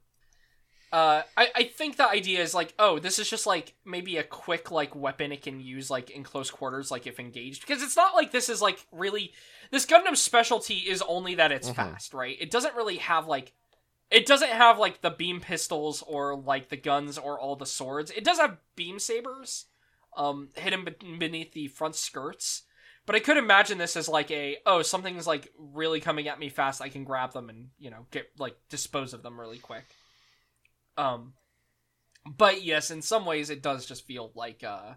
[0.94, 4.24] Uh, I, I think the idea is like, oh, this is just like maybe a
[4.24, 7.96] quick like weapon it can use like in close quarters, like if engaged, because it's
[7.96, 9.32] not like this is like really
[9.72, 11.76] this Gundam specialty is only that it's Mhm.
[11.76, 12.36] fast, right?
[12.42, 13.54] It doesn't really have like
[14.10, 18.12] it doesn't have like the beam pistols or like the guns or all the swords.
[18.12, 19.68] It does have beam sabers,
[20.18, 22.64] um, hidden be- beneath the front skirts.
[23.06, 26.50] But I could imagine this as like a oh something's like really coming at me
[26.50, 26.82] fast.
[26.82, 29.86] I can grab them and you know get like dispose of them really quick.
[30.98, 31.34] Um,
[32.26, 34.94] but yes, in some ways it does just feel like uh,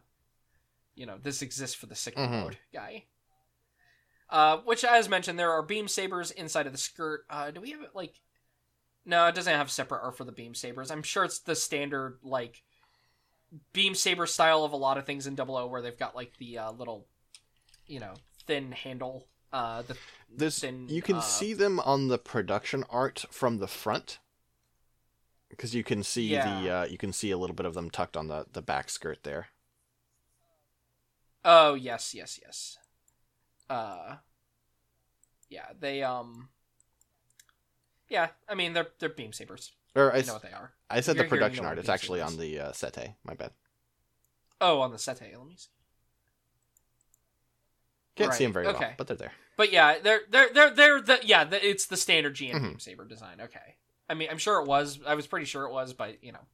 [0.94, 2.30] you know this exists for the sick Mhm.
[2.30, 3.04] mode guy.
[4.28, 7.24] Uh, which as mentioned, there are beam sabers inside of the skirt.
[7.30, 8.20] Uh, do we have it like?
[9.06, 10.90] No, it doesn't have separate art for the beam sabers.
[10.90, 12.62] I'm sure it's the standard like
[13.72, 16.36] beam saber style of a lot of things in Double O, where they've got like
[16.38, 17.06] the uh, little,
[17.86, 18.14] you know,
[18.46, 19.26] thin handle.
[19.52, 19.96] Uh, the
[20.34, 24.18] This thin, you can uh, see them on the production art from the front
[25.48, 28.16] because you can see the uh, you can see a little bit of them tucked
[28.16, 29.48] on the the back skirt there.
[31.44, 32.78] Oh yes, yes, yes.
[33.68, 34.16] Uh,
[35.48, 36.48] yeah, they um,
[38.08, 38.28] yeah.
[38.48, 39.72] I mean, they're they're beam sabers.
[39.94, 40.72] Or I, know what they are.
[40.90, 41.78] I said You're the you production know art.
[41.78, 43.14] It's actually on the uh, settei.
[43.24, 43.52] My bad.
[44.60, 45.36] Oh, on the settei.
[45.36, 45.68] Let me see.
[48.16, 48.94] Can't see them very well, okay.
[48.96, 49.32] but they're there.
[49.56, 51.44] But yeah, they're they're they're they're the yeah.
[51.44, 52.62] The, it's the standard GM Mhm.
[52.62, 53.40] beam saber design.
[53.40, 53.76] Okay.
[54.08, 55.00] I mean, I'm sure it was.
[55.06, 56.46] I was pretty sure it was, but you know,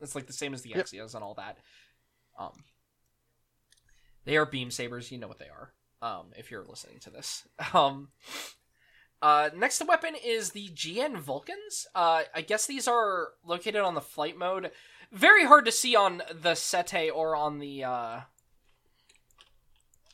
[0.00, 0.88] it's like the same as the Yep.
[0.92, 1.58] And all that.
[2.38, 2.64] Um,
[4.24, 5.10] they are beam sabers.
[5.10, 5.72] You know what they are.
[6.00, 7.46] Um, if you're listening to this.
[7.74, 8.08] Um,
[9.22, 11.86] uh, next weapon is the GN Vulcans.
[11.94, 14.72] Uh, I guess these are located on the flight mode.
[15.12, 17.84] Very hard to see on the Settei or on the.
[17.84, 18.20] Uh,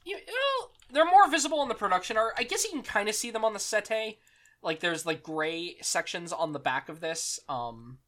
[0.05, 2.35] you, know, they're more visible in the production art.
[2.37, 4.19] I guess you can kind of see them on the Settei.
[4.63, 7.41] Like there's like gray sections on the back of this.
[7.49, 7.99] Um,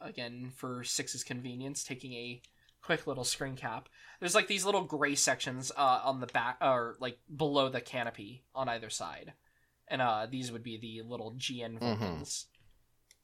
[0.00, 2.40] again for Six's convenience, taking a
[2.82, 3.88] quick little screen cap.
[4.20, 8.44] There's like these little gray sections uh, on the back or like below the canopy
[8.54, 9.32] on either side,
[9.88, 12.46] and uh, these would be the little GN Mhm.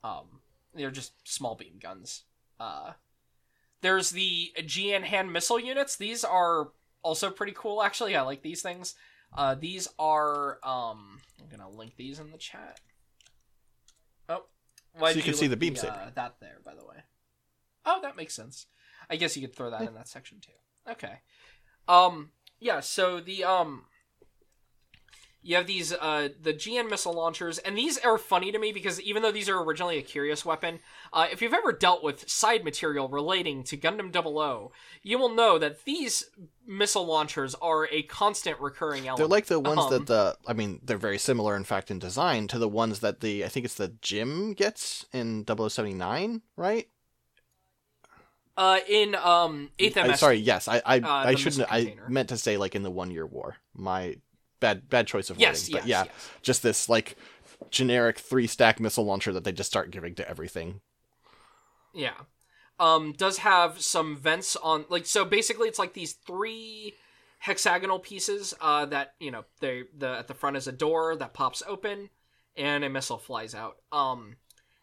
[0.05, 0.41] Um,
[0.75, 2.25] they're just small beam guns.
[2.59, 2.93] Uh,
[3.81, 5.97] there's the GN hand missile units.
[5.97, 7.83] These are also pretty cool.
[7.83, 8.95] Actually, I like these things.
[9.33, 12.81] Uh, these are um, I'm gonna link these in the chat.
[14.29, 14.45] Oh,
[14.99, 15.93] So you can see the beam saber.
[15.95, 17.03] Uh, that there, by the way.
[17.85, 18.67] Oh, that makes sense.
[19.11, 20.53] I guess you could throw that in that section too.
[20.91, 21.21] Okay.
[21.89, 22.31] Um.
[22.61, 22.81] Yeah.
[22.81, 23.87] So the um.
[25.45, 29.01] You have these uh the GN missile launchers, and these are funny to me because
[29.01, 30.79] even though these are originally a Kyrios weapon,
[31.13, 34.71] uh, if you've ever dealt with side material relating to Gundam 00,
[35.03, 36.25] you will know that these
[36.65, 39.19] missile launchers are a constant recurring element.
[39.19, 41.99] They're like the ones Um, that the I mean, they're very similar in fact in
[41.99, 46.89] design to the ones that the I think it's the GM gets in 0079, right?
[48.57, 50.21] uh in um eighth I- MS.
[50.21, 50.69] sorry, yes.
[50.69, 53.57] I I, Uh, I shouldn't I meant to say like in the 1 year war.
[53.75, 54.17] My
[54.63, 55.69] bad bad choice of Yes.
[55.69, 55.75] wording.
[55.75, 55.83] Yes.
[55.83, 56.31] but yeah, yes.
[56.41, 57.17] just this like
[57.71, 60.81] generic three stack missile launcher that they just start giving to everything.
[61.93, 62.15] Yeah.
[62.81, 66.95] Um does have some vents on like so basically it's like these three
[67.39, 71.35] hexagonal pieces uh that, you know, they the at the front is a door that
[71.35, 72.09] pops open
[72.57, 73.77] and a missile flies out.
[73.93, 74.37] Um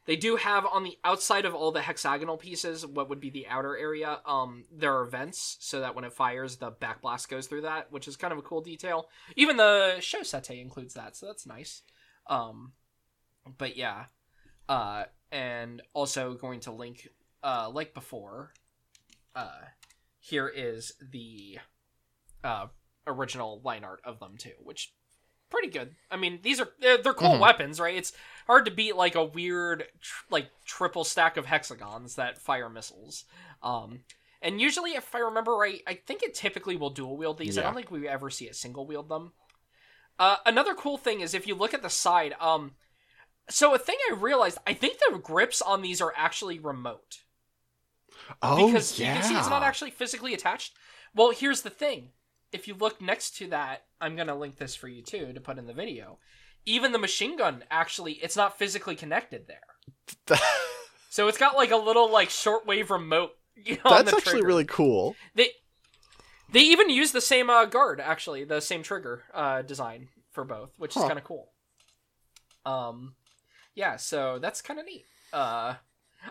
[0.05, 3.47] they do have on the outside of all the hexagonal pieces, what would be the
[3.47, 7.61] outer area, um, there are vents so that when it fires, the backblast goes through
[7.61, 9.07] that, which is kind of a cool detail.
[9.35, 11.83] Even the show settei includes that, so that's nice.
[12.27, 12.73] Um,
[13.57, 14.05] but yeah,
[14.67, 17.07] uh, and also going to link,
[17.43, 18.53] uh, like before,
[19.35, 19.61] uh,
[20.19, 21.59] here is the
[22.43, 22.67] uh,
[23.05, 24.93] original line art of them too, which
[25.49, 25.95] pretty good.
[26.11, 27.39] I mean, these are they're, they're cool Mhm.
[27.39, 27.95] weapons, right?
[27.95, 28.13] It's
[28.49, 33.25] hard to beat like a weird tr- like triple stack of hexagons that fire missiles.
[33.61, 33.99] Um,
[34.41, 37.57] and usually, if I remember right, I think it typically will dual wield these.
[37.57, 39.33] I don't think we ever see it single wield them.
[40.17, 42.71] Uh, another cool thing is if you look at the side, um,
[43.49, 47.19] so a thing I realized, I think the grips on these are actually remote
[48.41, 49.13] Oh because yeah.
[49.13, 50.73] you can see it's not actually physically attached.
[51.13, 52.09] Well, here's the thing.
[52.51, 55.57] If you look next to that, I'm to link this for you too to put
[55.59, 56.17] in the video.
[56.69, 60.39] Even the machine gun actually it's not physically connected there.
[61.11, 63.31] So it's got like a little like shortwave remote
[63.65, 64.47] you know, That's actually trigger.
[64.47, 65.15] really cool.
[65.35, 65.49] They
[66.51, 70.71] they even use the same uh, guard actually, the same trigger uh, design for both,
[70.77, 71.51] which is kind of cool.
[72.65, 73.15] Um,
[73.75, 75.05] yeah, so that's kind of neat.
[75.33, 75.75] Uh,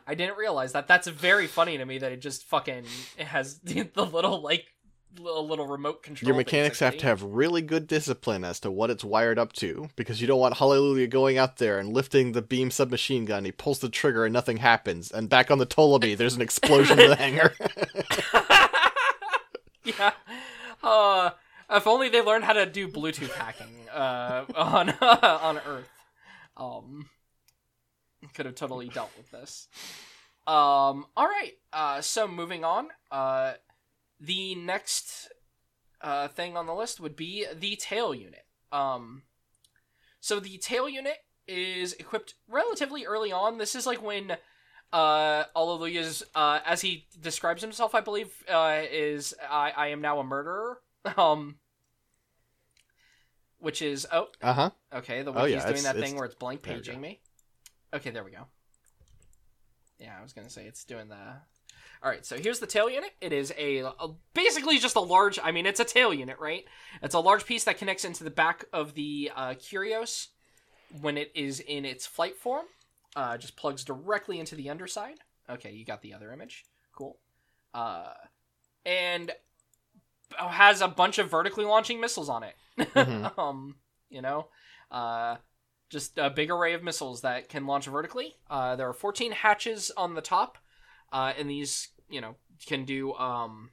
[0.07, 0.87] I didn't realize that.
[0.89, 2.85] That's very funny to me that it just fucking
[3.19, 4.67] it has the little like
[5.19, 6.29] little, little remote control.
[6.29, 9.89] Your mechanics have to have really good discipline as to what it's wired up to,
[9.97, 13.45] because you don't want Hallelujah going out there and lifting the beam submachine gun.
[13.45, 16.99] He pulls the trigger and nothing happens, and back on the Ptolemy, there's an explosion
[16.99, 17.55] in the hangar.
[19.85, 20.13] yeah.
[20.83, 21.31] Uh,
[21.71, 25.91] if only they learned how to do Bluetooth hacking uh, on on Earth.
[26.57, 27.09] Um,
[28.39, 29.67] could have totally dealt with this.
[30.47, 31.53] Um, all right.
[31.73, 32.87] Uh, so moving on.
[33.11, 33.55] Uh,
[34.21, 35.29] the next
[36.01, 38.45] uh, thing on the list would be the tail unit.
[38.73, 39.23] Um,
[40.21, 41.17] so the tail unit
[41.47, 43.59] is equipped relatively early on.
[43.59, 44.37] This is like when
[44.93, 50.19] uh Allelujah's uh as he describes himself, I believe, uh is I I am now
[50.19, 50.81] a murderer.
[51.17, 51.57] Um
[53.59, 54.71] which is oh uh huh.
[54.95, 57.21] okay, the Oh, wiki's yeah, doing it's- that it's- thing where it's blank paging me.
[57.95, 58.47] Okay, there we go.
[59.99, 61.37] Yeah, I was gonna say it's doing the
[62.03, 63.11] all right, so here's the tail unit.
[63.21, 65.39] It is a, a basically just a large.
[65.43, 66.65] I mean, it's a tail unit, right?
[67.03, 70.29] It's a large piece that connects into the back of the uh, Kyrios
[71.01, 72.67] when it is in its flight form.
[73.17, 75.19] Uh, just plugs directly into the underside.
[75.51, 76.65] Okay, you got the other image.
[76.93, 77.19] Cool.
[77.75, 78.13] Uh,
[78.85, 79.33] and
[80.37, 82.55] has a bunch of vertically launching missiles on it.
[82.79, 83.39] Mhm.
[83.39, 83.77] um,
[84.11, 84.49] you know,
[84.91, 85.37] uh,
[85.91, 88.35] just a big array of missiles that can launch vertically.
[88.49, 90.59] Uh, there are 14 hatches on the top,
[91.13, 92.35] uh, and these, you know,
[92.67, 93.15] can do.
[93.15, 93.71] Um,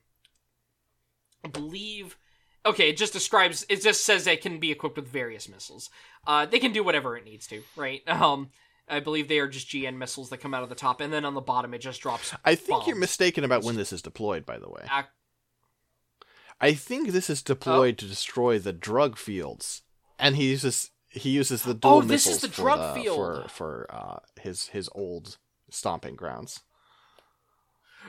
[1.44, 2.18] I believe.
[2.66, 3.66] Okay, it just describes.
[3.70, 5.90] It just says it can be equipped with various missiles.
[6.26, 8.02] Uh, they can do whatever it needs to, right?
[8.08, 8.50] Um,
[8.88, 11.26] I believe they are just GN missiles that come out of the top, and then
[11.26, 12.34] on the bottom it just drops.
[12.46, 14.46] I think you're mistaken about when this is deployed.
[14.46, 15.08] By the way, Ac-
[16.62, 17.48] I think this is Oh.
[17.54, 19.82] deployed to destroy the drug fields,
[20.20, 23.02] and he uses he uses the dual Oh, this is missiles the for drug the-
[23.02, 23.18] field.
[23.18, 25.38] for for uh, his his old
[25.72, 26.60] stomping grounds.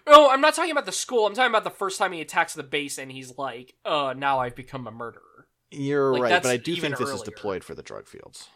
[0.06, 1.26] No, I'm not talking about the school.
[1.26, 4.38] I'm talking about the first time he attacks the base and he's like, "Uh, now
[4.40, 5.22] I've become a murderer."
[5.70, 8.48] You're Like, right, but I do think this is deployed for the drug fields.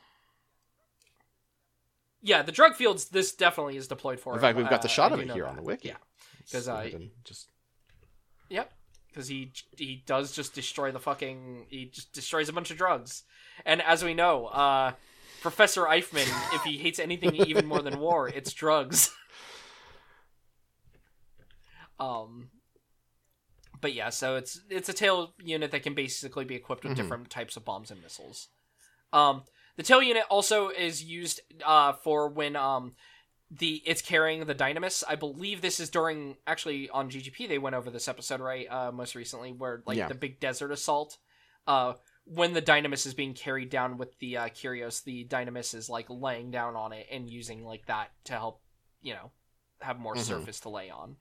[2.23, 3.07] Yeah, the drug fields.
[3.07, 4.35] This definitely is deployed for.
[4.35, 5.51] In fact, we've got the uh, shot I of it here that.
[5.51, 5.89] on the wiki.
[5.89, 5.97] Yeah,
[6.41, 7.51] Let's 'Cause, go uh, just
[8.51, 8.73] Yep,
[9.09, 13.23] because he he does just destroy the fucking he just destroys a bunch of drugs,
[13.65, 14.93] and as we know, uh,
[15.41, 19.15] Professor Eifman, if he hates anything even more than war, it's drugs.
[22.01, 22.51] um,
[23.81, 26.97] but yeah, so it's it's a tail unit that can basically be equipped with Mhm.
[26.97, 28.49] different types of bombs and missiles.
[29.13, 29.45] Um,
[29.77, 32.95] the tail unit also is used uh, for when um,
[33.51, 35.03] the it's carrying the Dynames.
[35.09, 38.93] I believe this is during actually on GGP they went over this episode right uh,
[38.93, 40.09] most recently where like Yeah.
[40.09, 41.19] the big desert assault.
[41.67, 41.95] Uh,
[42.25, 46.07] when the Dynames is being carried down with the uh, Kyrios, the Dynames is like
[46.09, 48.63] laying down on it and using like that to help
[49.01, 49.31] you know
[49.81, 50.23] have more Mhm.
[50.25, 51.17] surface to lay on.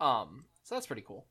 [0.00, 1.26] Um, so that's pretty cool.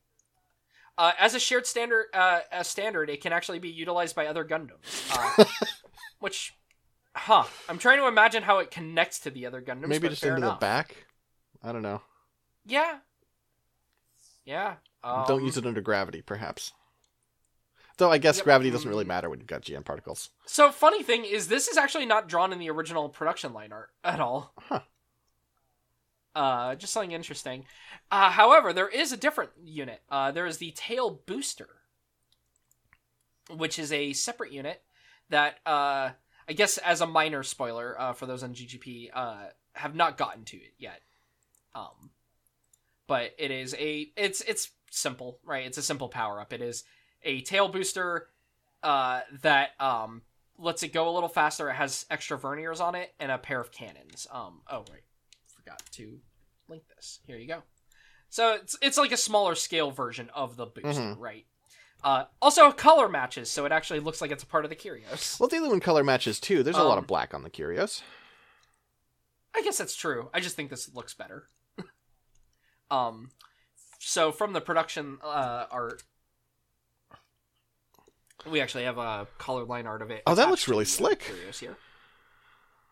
[0.98, 4.46] Uh, as a shared standard, uh, a standard, it can actually be utilized by other
[4.46, 5.10] Gundams.
[5.38, 5.46] Uh,
[6.20, 6.54] which,
[7.16, 7.44] huh?
[7.68, 9.88] I'm trying to imagine how it connects to the other Gundams.
[9.88, 10.60] Maybe just into enough.
[10.60, 10.96] the back.
[11.64, 12.02] I don't know.
[12.66, 12.98] Yeah.
[14.46, 14.76] Yeah.
[15.04, 16.72] Um, don't use it under gravity, perhaps.
[17.98, 19.10] Though I guess Yep, gravity doesn't really mm.
[19.10, 20.30] matter when you've got GN particles.
[20.46, 23.92] So funny thing is, this is actually not drawn in the original production line art
[24.04, 24.54] at all.
[24.58, 24.82] Huh.
[26.36, 27.66] Uh, just something interesting.
[28.12, 30.02] Uh, however, there is a different unit.
[30.10, 31.70] Uh, there is the Tail Booster,
[33.50, 34.82] which is a separate unit
[35.30, 36.10] that, uh,
[36.48, 40.44] I guess, as a minor spoiler uh, for those on GGP, uh, have not gotten
[40.46, 41.02] to it yet.
[41.76, 42.12] Um,
[43.08, 45.66] but it is a it's it's simple, right?
[45.66, 46.54] It's a simple power up.
[46.54, 46.84] It is
[47.24, 48.28] a tail booster
[48.82, 50.22] uh, that um,
[50.58, 51.70] lets it go a little faster.
[51.70, 54.28] It has extra verniers on it and a pair of cannons.
[54.32, 55.02] Um, oh wait,
[55.64, 56.20] forgot to
[56.68, 57.20] link this.
[57.26, 57.64] Here you go.
[58.30, 61.20] So it's it's like a smaller scale version of the booster, Mhm.
[61.20, 61.46] right?
[62.04, 65.40] Uh, also color matches, so it actually looks like it's a part of the Kyrios.
[65.40, 66.62] Well, dealing with color matches too.
[66.64, 68.02] There's a lot Um, of black on the Kyrios.
[69.56, 70.30] I guess that's true.
[70.34, 71.48] I just think this looks better.
[72.92, 73.32] um,
[74.00, 76.04] so from the production uh, art,
[78.46, 80.24] we actually have a color line art of it.
[80.28, 81.22] Oh, that looks really slick.
[81.22, 81.78] Kyrios here.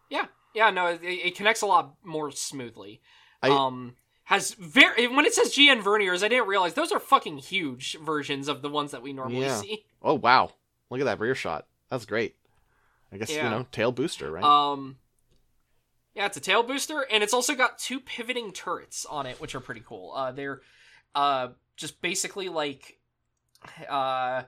[0.09, 3.01] Yeah, yeah, no, it, it connects a lot more smoothly.
[3.41, 3.95] I- um,
[4.25, 8.47] has very when it says GN verniers, I didn't realize those are fucking huge versions
[8.47, 9.57] of the ones that we normally Yeah.
[9.59, 9.85] see.
[10.01, 10.51] Oh wow!
[10.89, 11.67] Look at that rear shot.
[11.89, 12.35] That's great.
[13.11, 14.43] I guess you know tail booster, right?
[14.43, 14.97] Um,
[16.13, 19.53] yeah, it's a tail booster, and it's also got two pivoting turrets on it, which
[19.55, 20.13] are pretty cool.
[20.15, 20.61] Uh, they're
[21.13, 22.99] uh just basically like
[23.89, 24.43] uh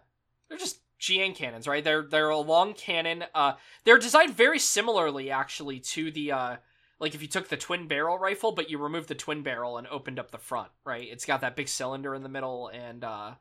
[0.47, 1.83] they're just GN cannons, right?
[1.83, 3.25] They're they're a long cannon.
[3.35, 6.55] Uh, they're designed very similarly, actually, to the uh
[6.99, 9.85] like if you took the twin barrel rifle, but you removed the twin barrel and
[9.87, 11.05] opened up the front, right?
[11.11, 13.33] It's got that big cylinder in the middle, and uh.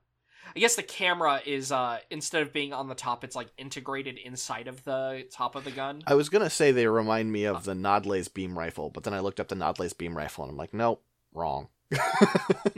[0.57, 4.19] I guess the camera is uh instead of being on the top, it's like integrated
[4.19, 6.03] inside of the top of the gun.
[6.05, 9.21] I was gonna say they remind me of the Nadleeh's beam rifle, but then I
[9.21, 11.01] looked up the Nadleeh's beam rifle and I'm like, nope,
[11.33, 11.69] wrong.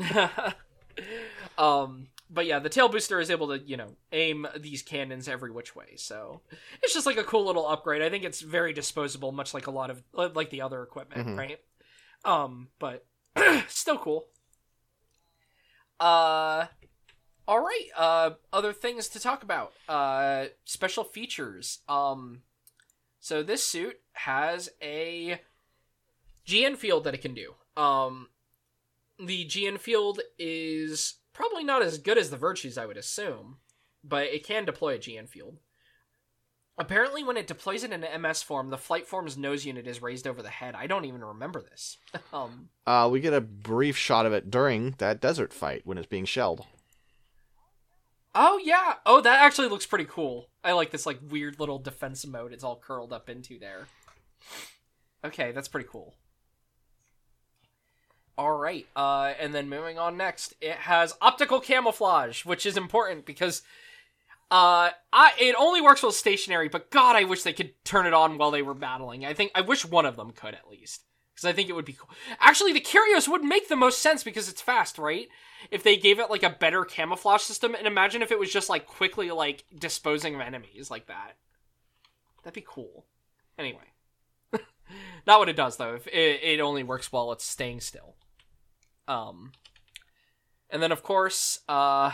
[1.59, 5.51] um but yeah the tail booster is able to you know aim these cannons every
[5.51, 6.41] which way so.
[6.83, 8.03] It's just like a cool little upgrade.
[8.03, 11.39] I think it's very disposable much like a lot of like the other equipment Mhm.
[11.39, 11.59] right?
[12.25, 13.07] Um but
[13.69, 14.27] still cool.
[16.01, 16.67] Uh
[17.47, 19.73] all right uh other things to talk about.
[19.89, 21.81] Uh special features.
[21.89, 22.43] Um
[23.21, 25.41] so this suit has a
[26.47, 27.55] gn field that it can do.
[27.77, 28.29] Um
[29.19, 33.59] the GN field is probably not as good as the virtues, I would assume,
[34.03, 35.59] but it can deploy a GN field.
[36.77, 40.03] Apparently, when it deploys it in an MS form, the flight form's nose unit is
[40.03, 40.75] raised over the head.
[40.75, 41.99] I don't even remember this.
[42.33, 46.09] um, Uh, we get a brief shot of it during that desert fight when it's
[46.09, 46.67] being shelled.
[48.35, 50.49] oh yeah, oh that actually looks pretty cool.
[50.65, 52.53] I like this like weird little defense mode.
[52.53, 53.87] It's all curled up into there.
[55.25, 56.15] Okay, that's pretty cool.
[58.37, 63.27] All right, uh, and then moving on next, it has optical camouflage, which is important
[63.27, 63.63] because
[64.51, 66.69] uh, I it only works while stationary.
[66.69, 69.25] But God, I wish they could turn it on while they were battling.
[69.25, 71.03] I think I wish one of them could at least
[71.35, 72.11] because I think it would be cool.
[72.41, 75.29] Actually, the Kyrios would make the most sense because it's fast, right?
[75.71, 78.69] If they gave it like a better camouflage system, and imagine if it was just
[78.69, 81.37] like quickly like disposing of enemies like that.
[82.43, 83.07] That'd be cool.
[83.59, 83.93] Anyway,
[85.27, 85.95] not what it does though.
[85.95, 88.17] If it, it only works while it's staying still.
[89.07, 89.53] Um,
[90.71, 92.13] and then of course, uh,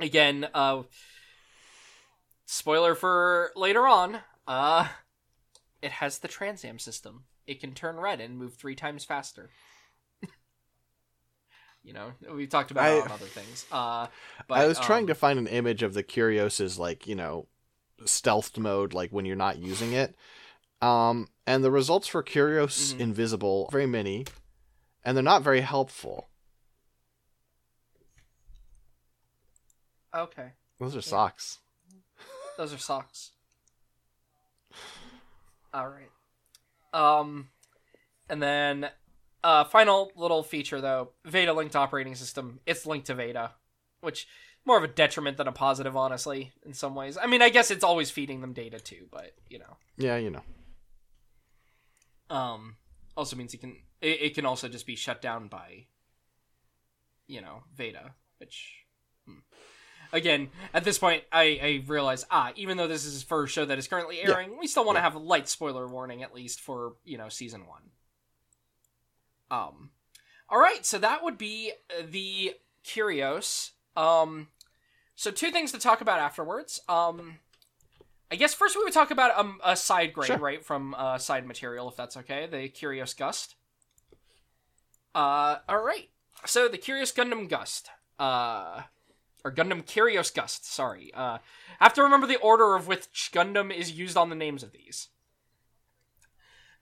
[0.00, 0.82] again, uh,
[2.46, 4.18] spoiler for later on.
[4.46, 4.88] Uh,
[5.80, 7.24] it has the Transam system.
[7.46, 9.50] It can turn red and move three times faster.
[11.82, 13.66] you know, we've talked about I- other things.
[13.72, 14.06] Uh,
[14.46, 17.46] but I was trying um, to find an image of the Kyrios's like you know
[18.04, 20.14] stealth mode, like when you're not using it.
[20.80, 23.00] Um, and the results for Kyrios Mhm.
[23.00, 24.24] Invisible, very many,
[25.04, 26.28] and they're not very helpful.
[30.14, 31.58] Okay, Those are socks.
[32.58, 33.30] those are socks.
[35.72, 36.10] All right.
[36.92, 37.48] Um,
[38.28, 38.90] and then
[39.42, 42.60] uh, final little feature though, Veda linked operating system.
[42.66, 43.52] It's linked to Veda,
[44.02, 44.28] which
[44.66, 47.16] more of a detriment than a positive, honestly, in some ways.
[47.20, 49.76] I mean, I guess it's always feeding them data too, but you know.
[49.96, 50.42] Yeah, you know.
[52.28, 52.76] Um,
[53.16, 55.86] also means it can it, it can also just be shut down by,
[57.26, 58.84] you know, Veda, which.
[59.26, 59.38] hmm.
[60.14, 63.64] Again, at this point, I, I realize ah, even though this is for a show
[63.64, 64.32] that is currently Yeah.
[64.32, 65.04] airing, we still want to Yeah.
[65.04, 67.82] have a light spoiler warning at least for you know season one.
[69.50, 69.90] Um,
[70.48, 71.72] all right, so that would be
[72.10, 73.70] the Kyrios.
[73.96, 74.48] Um,
[75.14, 76.80] so two things to talk about afterwards.
[76.88, 77.38] Um,
[78.30, 80.38] I guess first we would talk about um, a side grade, Sure.
[80.38, 82.46] right, from uh, side material, if that's okay.
[82.46, 83.56] The Kyrios Gust.
[85.14, 86.10] Uh, all right.
[86.46, 87.90] So the Kyrios Gundam Gust.
[88.18, 88.82] Uh,
[89.44, 90.70] or Gundam Kyrios Gust.
[90.70, 91.12] Sorry.
[91.14, 91.38] Uh,
[91.80, 94.72] I have to remember the order of which Gundam is used on the names of
[94.72, 95.08] these.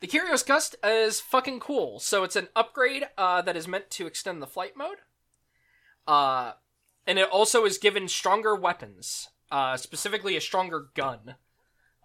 [0.00, 2.00] The Kyrios Gust is fucking cool.
[2.00, 4.98] So it's an upgrade uh, that is meant to extend the flight mode.
[6.06, 6.52] Uh,
[7.06, 11.34] and it also is given stronger weapons, uh, specifically a stronger gun.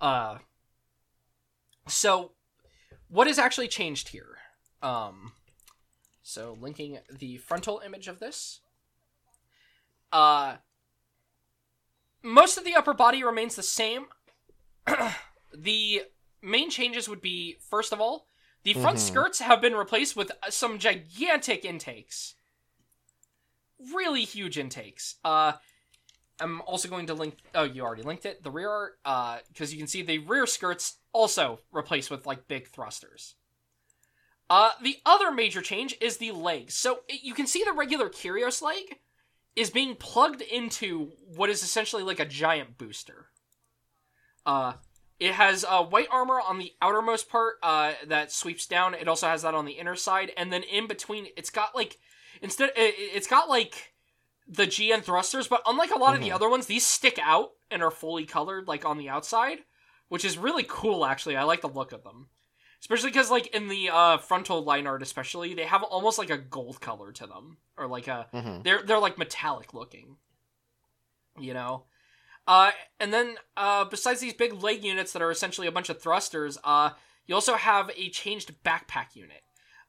[0.02, 0.40] Uh,
[1.88, 2.32] so,
[3.08, 4.38] what has actually changed here?
[4.82, 5.34] Um,
[6.28, 8.62] so linking the frontal image of this.
[10.12, 10.56] Uh,
[12.24, 14.08] most of the upper body remains the same.
[15.54, 16.02] the
[16.42, 18.28] main changes would be first of all,
[18.64, 19.02] the front Mhm.
[19.08, 22.34] skirts have been replaced with some gigantic intakes.
[23.94, 25.16] Really huge intakes.
[25.24, 25.54] Uh
[26.40, 28.42] I'm also going to link oh you already linked it.
[28.42, 32.48] The rear art uh because you can see the rear skirts also replaced with like
[32.48, 33.36] big thrusters.
[34.50, 36.74] Uh the other major change is the legs.
[36.74, 38.98] So it, you can see the regular Kyrios leg
[39.56, 43.28] is being plugged into what is essentially like a giant booster.
[44.46, 44.74] Uh,
[45.20, 48.94] it has uh, white armor on the outermost part uh, that sweeps down.
[48.94, 51.98] It also has that on the inner side, and then in between, it's got like
[52.42, 53.94] instead, it, it's got like
[54.48, 56.36] the GN thrusters, but unlike a lot of the Mhm.
[56.36, 59.60] other ones, these stick out and are fully colored like on the outside,
[60.10, 61.06] which is really cool.
[61.06, 62.30] Actually, I like the look of them,
[62.86, 66.38] especially because like in the uh, frontal line art, especially they have almost like a
[66.38, 70.18] gold color to them, or like a hmm they're they're like metallic looking.
[71.40, 71.86] You know?
[72.48, 72.70] Uh
[73.00, 76.60] and then uh besides these big leg units that are essentially a bunch of thrusters,
[76.64, 76.92] uh
[77.26, 79.42] you also have a changed backpack unit.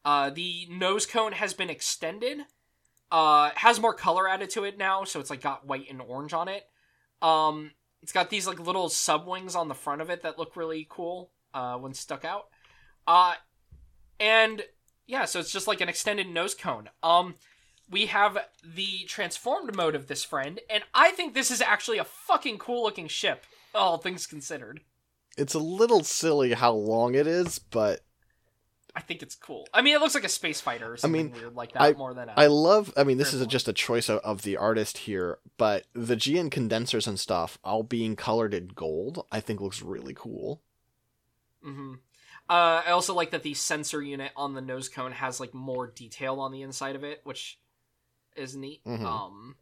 [0.02, 2.46] Uh the nose cone has been extended.
[3.10, 6.32] Uh has more color added to it now, so it's like got white and orange
[6.32, 6.64] on it.
[7.20, 7.72] Um
[8.02, 10.86] it's got these like little sub wings on the front of it that look really
[10.88, 12.46] cool uh when stuck out.
[13.06, 13.34] Uh
[14.18, 14.62] and
[15.06, 16.90] yeah, so it's just like an extended nose cone.
[17.02, 17.34] Um
[17.88, 22.04] we have the transformed mode of this friend, and I think this is actually a
[22.04, 23.44] fucking cool looking ship,
[23.74, 24.80] all things considered.
[25.38, 28.00] It's a little silly how long it is, but
[28.96, 29.68] I think it's cool.
[29.74, 31.92] I mean, it looks like a space fighter or something mean, weird like that I-
[31.92, 32.34] more than a.
[32.36, 32.92] I love.
[32.96, 36.16] I mean, this is Fair just a choice of, of the artist here, but the
[36.16, 40.62] GN condensers and stuff, all being colored in gold, I think looks really cool.
[41.62, 41.94] hmm
[42.48, 45.88] Uh, I also like that the sensor unit on the nose cone has like more
[45.88, 47.58] detail on the inside of it, which
[48.36, 48.84] is neat.
[48.84, 49.04] Mhm.
[49.04, 49.56] Um,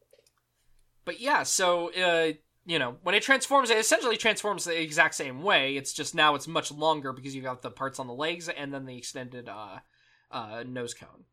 [1.04, 2.32] but yeah, so uh,
[2.66, 5.76] you know, when it transforms, it essentially transforms the exact same way.
[5.76, 8.72] It's just now it's much longer because you got the parts on the legs and
[8.72, 9.78] then the extended uh,
[10.30, 11.24] uh, nose cone.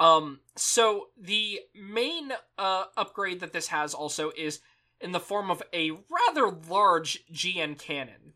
[0.00, 4.60] Um, so the main uh, upgrade that this has also is
[5.00, 8.34] in the form of a rather large GN cannon,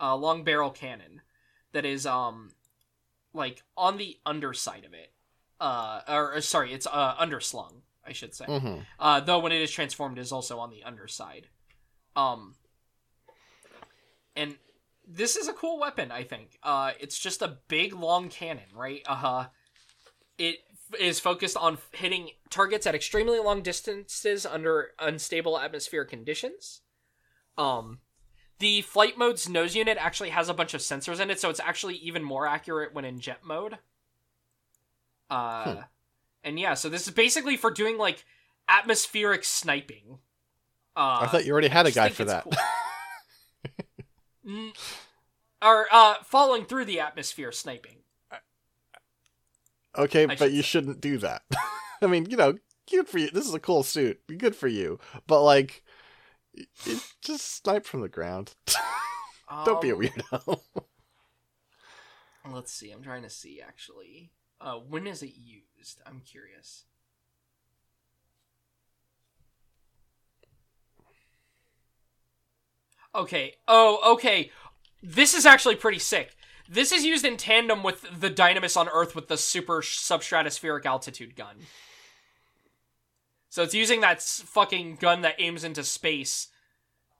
[0.00, 1.20] uh, long barrel cannon
[1.72, 2.50] that is um
[3.32, 5.12] like on the underside of it.
[5.60, 8.44] Uh, or, or sorry, it's uh underslung, I should say.
[8.46, 11.48] hmm Uh, though when it is transformed, it is also on the underside.
[12.16, 12.54] Um,
[14.36, 14.56] and
[15.06, 16.58] this is a cool weapon, I think.
[16.62, 19.02] Uh, it's just a big long cannon, right?
[19.06, 19.46] Uh huh.
[20.38, 20.58] It
[20.92, 26.82] f- is focused on hitting targets at extremely long distances under unstable atmospheric conditions.
[27.56, 27.98] Um,
[28.58, 31.60] the flight mode's nose unit actually has a bunch of sensors in it, so it's
[31.60, 33.78] actually even more accurate when in jet mode.
[35.30, 35.80] Uh, Hmm.
[36.44, 38.24] and yeah, so this is basically for doing like
[38.68, 40.18] atmospheric sniping.
[40.96, 42.44] Uh, I thought you already had a guy for that.
[44.44, 44.72] cool.
[45.60, 47.96] Or uh, following through the atmosphere sniping.
[49.96, 50.68] okay, I but you say.
[50.68, 51.42] shouldn't do that.
[52.02, 52.54] I mean, you know,
[52.90, 53.30] good for you.
[53.30, 54.20] This is a cool suit.
[54.38, 54.98] Good for you.
[55.26, 55.82] But like,
[56.54, 56.68] it,
[57.22, 58.54] just snipe from the ground.
[59.48, 60.60] um, Don't be a um, weirdo.
[62.50, 62.90] let's see.
[62.90, 64.32] I'm trying to see actually.
[64.60, 66.00] Uh, when is it used?
[66.06, 66.84] I'm curious.
[73.14, 73.54] Okay.
[73.66, 74.50] Oh, okay.
[75.02, 76.34] This is actually pretty sick.
[76.68, 81.34] This is used in tandem with the Dynames on Earth with the super substratospheric altitude
[81.34, 81.56] gun.
[83.58, 86.46] So it's using that fucking gun that aims into space,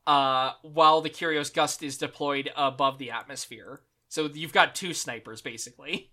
[0.06, 3.80] uh, while the Kyrios Gust is deployed above the atmosphere.
[4.08, 6.12] So you've got two snipers basically.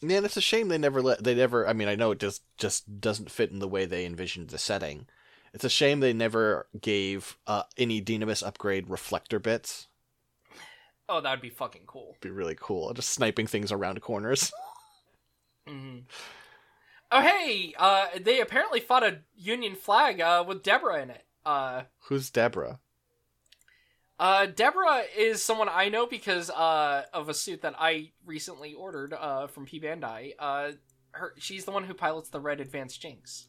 [0.00, 1.68] Yeah, and it's a shame they never let they never.
[1.68, 4.56] I mean, I know it just just doesn't fit in the way they envisioned the
[4.56, 5.08] setting.
[5.52, 9.88] It's a shame they never gave uh, any Dynames upgrade reflector bits.
[11.06, 12.16] Oh, that would be fucking cool.
[12.22, 12.94] Be really cool.
[12.94, 14.50] Just sniping things around corners.
[15.68, 15.98] hmm
[17.16, 21.24] Oh, hey, uh, they apparently fought a Union flag uh, with Deborah in it.
[21.46, 22.80] Uh, Who's Deborah?
[24.18, 29.14] Uh, Deborah is someone I know because uh, of a suit that I recently ordered
[29.14, 30.32] uh, from P Bandai.
[30.40, 30.72] Uh,
[31.12, 33.46] her, she's the one who pilots the Red Advanced GN-X,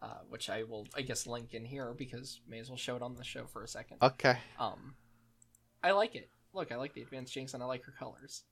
[0.00, 3.02] uh, which I will, I guess, link in here because may as well show it
[3.02, 3.96] on the show for a second.
[4.00, 4.38] Okay.
[4.60, 4.94] Um,
[5.82, 6.30] I like it.
[6.54, 8.44] Look, I like the Advanced GN-X and I like her colors.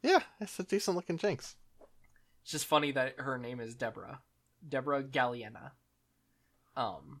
[0.00, 1.56] Yeah, it's a decent looking GN-X.
[2.46, 4.20] It's just funny that her name is Deborah,
[4.68, 5.72] Deborah Galliena.
[6.76, 7.18] Um,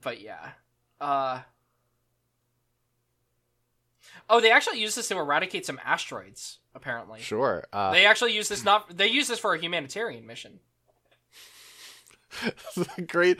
[0.00, 0.52] but yeah,
[0.98, 1.40] uh,
[4.30, 6.60] oh, they actually use this to eradicate some asteroids.
[6.74, 7.66] Apparently, Sure.
[7.70, 8.96] Uh, they actually use this not.
[8.96, 10.60] They use this for a humanitarian mission.
[13.08, 13.38] great.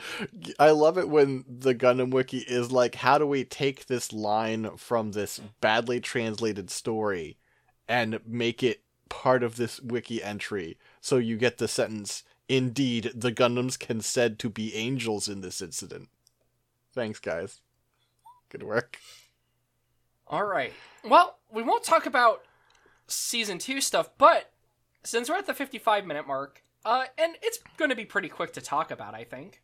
[0.59, 4.77] I love it when the Gundam Wiki is like, how do we take this line
[4.77, 7.39] from this badly translated story
[7.87, 10.77] and make it part of this wiki entry?
[11.01, 15.61] So you get the sentence, indeed, the Gundams can said to be angels in this
[15.61, 16.09] incident.
[16.93, 17.61] Thanks, guys.
[18.49, 18.97] Good work.
[20.27, 20.73] All right.
[21.03, 22.43] Well, we won't talk about
[23.07, 24.51] season two stuff, but
[25.03, 28.53] since we're at the fifty-five minute mark, uh, and it's going to be pretty quick
[28.53, 29.61] to talk about, I think.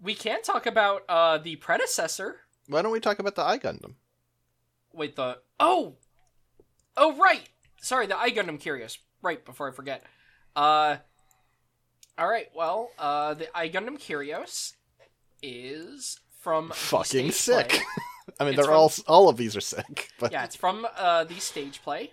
[0.00, 2.40] We can talk about uh the predecessor.
[2.68, 3.94] Why don't we talk about the Eye Gundam?
[4.92, 5.96] Wait, the oh,
[6.96, 7.48] oh right.
[7.86, 8.98] Sorry, the I Gundam Kyrios.
[9.22, 10.02] Right before I forget.
[10.56, 10.96] Uh,
[12.18, 12.48] all right.
[12.52, 14.72] Well, uh, the I Gundam Kyrios
[15.40, 17.68] is from Fucking sick.
[17.68, 17.80] play.
[18.40, 20.84] I mean, It's they're from- all all of these are sick, but yeah, it's from
[20.96, 22.12] uh, the stage play,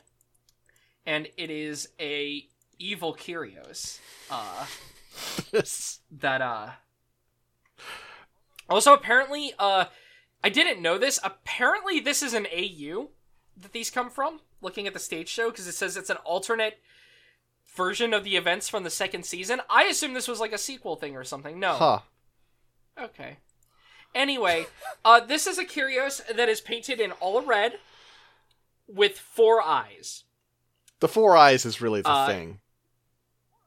[1.07, 2.45] and it is a
[2.78, 3.97] evil Kyrios.
[4.30, 4.67] Uh,
[6.11, 6.69] that uh
[8.67, 9.86] also apparently uh
[10.43, 13.09] i didn't know this apparently this is an au
[13.55, 16.80] that these come from looking at the stage show because it says it's an alternate
[17.76, 20.95] version of the events from the second season i assume this was like a sequel
[20.95, 21.99] thing or something no huh.
[23.01, 23.38] okay
[24.14, 24.66] anyway
[25.05, 27.74] uh this is a Kyrios that is painted in all red
[28.88, 30.24] with four eyes
[30.99, 32.59] The four eyes is really the Uh, thing.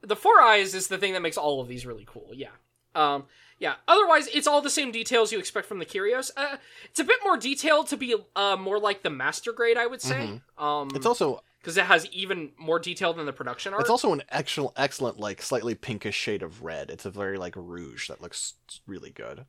[0.02, 2.30] the four eyes is the thing that makes all of these really cool.
[2.32, 2.50] Yeah.
[2.94, 3.24] Um.
[3.58, 3.76] Yeah.
[3.88, 6.30] Otherwise, it's all the same details you expect from the Kyrios.
[6.36, 9.86] Uh, it's a bit more detailed to be uh more like the master grade, I
[9.86, 10.40] would say.
[10.58, 13.80] Um, It's also because it has even more detail than the production art.
[13.80, 16.90] It's also an excellent, excellent, like slightly pinkish shade of red.
[16.90, 18.54] It's a very like rouge that looks
[18.86, 19.46] really good.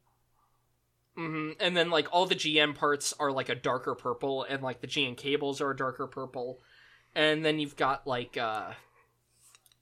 [1.15, 4.81] hmm And then like all the GN parts are like a darker purple, and like
[4.81, 6.59] the GN cables are a darker purple,
[7.13, 8.71] and then you've got like uh.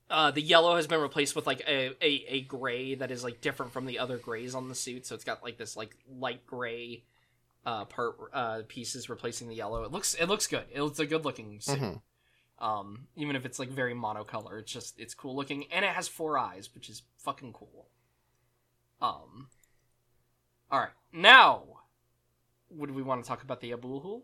[0.10, 3.41] Uh, the yellow has been replaced with like a, a, a gray that is like
[3.41, 5.06] different from the other grays on the suit.
[5.06, 7.03] So it's got like this like light gray
[7.66, 9.84] uh, part uh, pieces replacing the yellow.
[9.84, 10.66] It looks it looks good.
[10.72, 11.80] It's a good looking suit.
[11.80, 12.01] Mhm.
[12.60, 16.08] Um, even if it's like very monocolor, it's just it's cool looking, and it has
[16.08, 17.88] four eyes, which is fucking cool.
[19.01, 19.49] Um.
[20.72, 21.64] All right, now,
[22.70, 24.22] would we want to talk about the Abulhul?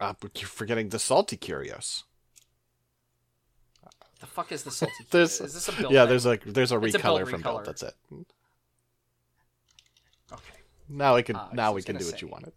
[0.00, 2.02] Uh, but you're forgetting the salty Kyrios.
[4.22, 4.94] The fuck is the salty?
[5.10, 5.92] There's is this a build?
[5.92, 7.42] yeah, there's a there's a It's a recolor build from.
[7.42, 7.64] Belt.
[7.64, 7.94] That's it.
[10.32, 10.58] okay.
[10.88, 12.52] Now we can Uh, now we can do gonna what you wanted.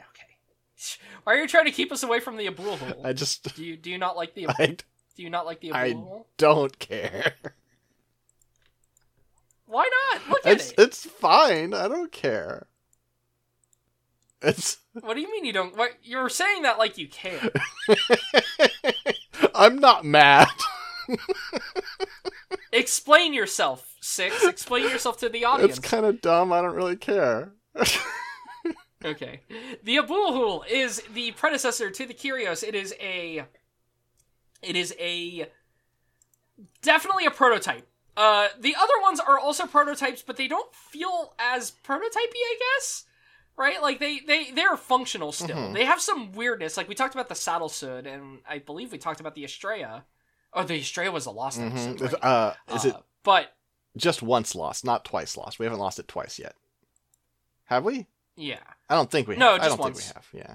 [0.00, 0.36] Okay.
[1.24, 3.04] Why are you trying to keep us away from the Abulhul?
[3.04, 4.76] I just Do you do you not like the I
[5.16, 6.24] do you not like the I- Abulhul?
[6.36, 7.34] don't care.
[9.66, 10.28] Why not?
[10.28, 10.78] Look at It's it.
[10.78, 11.74] it's fine.
[11.74, 12.68] I don't care.
[14.40, 15.76] It's What do you mean you don't?
[15.76, 17.50] What you're saying that like you care?
[19.62, 20.48] I'm not mad.
[22.72, 24.44] Explain yourself, six.
[24.44, 25.78] Explain yourself to the audience.
[25.78, 26.52] It's kind of dumb.
[26.52, 27.52] I don't really care.
[29.04, 29.40] Okay.
[29.82, 32.62] The Abulhul is the predecessor to the Kyrios.
[32.62, 33.44] It is a
[34.62, 35.48] it is a
[36.82, 37.86] definitely a prototype.
[38.16, 43.04] Uh the other ones are also prototypes, but they don't feel as prototypey, I guess.
[43.62, 43.80] Right?
[43.80, 45.56] Like they they they're functional still.
[45.56, 45.74] Mhm.
[45.74, 46.76] They have some weirdness.
[46.76, 50.02] Like we talked about the Sadalsuud and I believe we talked about the Astraea.
[50.52, 51.68] Oh, the Astraea was a lost Mhm.
[51.70, 52.02] episode.
[52.02, 52.24] Is- right?
[52.24, 53.56] uh, is it Uh, But
[53.96, 55.58] Just once lost, not twice lost.
[55.60, 56.56] We haven't lost it twice yet.
[57.66, 58.06] Have we?
[58.36, 59.40] Yeah, I don't think we have.
[59.40, 60.00] No, I just don't once.
[60.12, 60.48] think we have.
[60.48, 60.54] Yeah.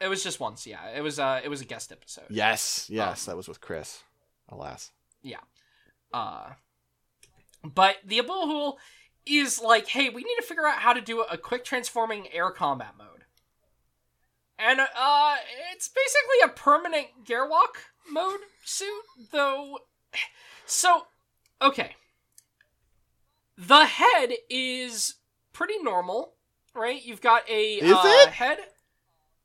[0.00, 0.66] it was just once.
[0.66, 1.18] Yeah, it was.
[1.18, 2.26] Uh, it was a guest episode.
[2.30, 4.02] Yes, yes, Um, that was with Chris.
[4.48, 4.92] Alas.
[5.22, 5.40] Yeah.
[6.12, 6.52] Uh,
[7.64, 8.76] but the Abulhul
[9.26, 12.50] is like, hey, we need to figure out how to do a quick transforming air
[12.50, 13.24] combat mode.
[14.58, 15.36] And uh,
[15.72, 17.76] it's basically a permanent Gerwalk
[18.10, 19.02] mode suit,
[19.32, 19.78] though.
[20.64, 21.06] So,
[21.60, 21.96] okay.
[23.58, 25.16] The head is
[25.52, 26.34] pretty normal,
[26.74, 27.04] right?
[27.04, 28.30] You've got a Is uh, it?
[28.30, 28.58] head.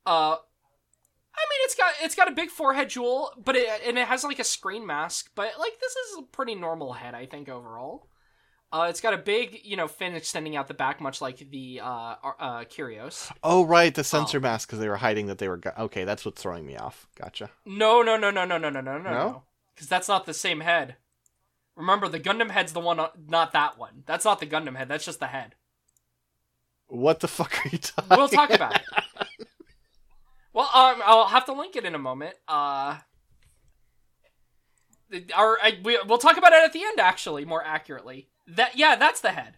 [0.06, 0.36] Uh,
[1.34, 4.22] I mean, it's got it's got a big forehead jewel, but it and it has
[4.22, 5.30] like a screen mask.
[5.34, 8.08] But like, this is a pretty normal head, I think overall.
[8.72, 11.80] Uh, it's got a big, you know, fin extending out the back, much like the
[11.82, 13.30] uh, uh, Kyrios.
[13.42, 14.40] Oh right, the sensor Oh.
[14.40, 15.58] mask because they were hiding that they were.
[15.58, 17.06] Go- okay, that's what's throwing me off.
[17.20, 17.50] Gotcha.
[17.66, 19.10] No, no, no, no, no, no, no, no, no, No?
[19.10, 19.42] no.
[19.74, 20.96] Because that's not the same head.
[21.76, 24.04] Remember, the Gundam head's the one, uh, not that one.
[24.06, 24.88] That's not the Gundam head.
[24.88, 25.54] That's just the head.
[26.86, 28.16] What the fuck are you talking?
[28.16, 28.82] We'll talk about it.
[30.54, 32.34] Well, um, I'll have to link it in a moment.
[32.46, 32.98] Uh,
[35.34, 37.00] our, I, we, we'll talk about it at the end.
[37.00, 39.54] Actually, more accurately, that yeah, that's the head.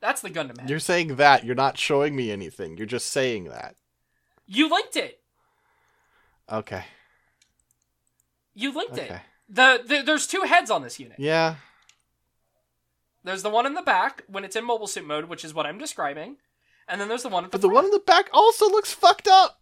[0.00, 0.68] That's the Gundam head.
[0.70, 1.44] You're saying that.
[1.44, 2.76] You're not showing me anything.
[2.76, 3.76] You're just saying that.
[4.46, 5.20] you linked it.
[6.50, 6.84] Okay.
[8.54, 9.14] You linked Okay.
[9.14, 9.20] it.
[9.48, 11.18] The, the there's two heads on this unit.
[11.18, 11.56] Yeah.
[13.24, 15.64] There's the one in the back when it's in mobile suit mode, which is what
[15.66, 16.38] I'm describing,
[16.88, 17.74] and then there's the one at the But the front.
[17.76, 19.60] one in the back also looks fucked up.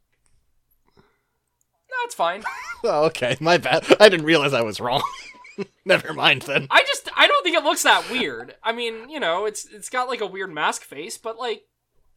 [0.97, 2.43] No, it's fine.
[2.83, 3.37] Oh, okay.
[3.41, 3.85] My bad.
[4.01, 5.03] I didn't realize I was wrong.
[5.85, 6.67] Never mind then.
[6.71, 8.55] I just I don't think it looks that weird.
[8.63, 11.65] I mean, you know, it's it's got like a weird mask face, but like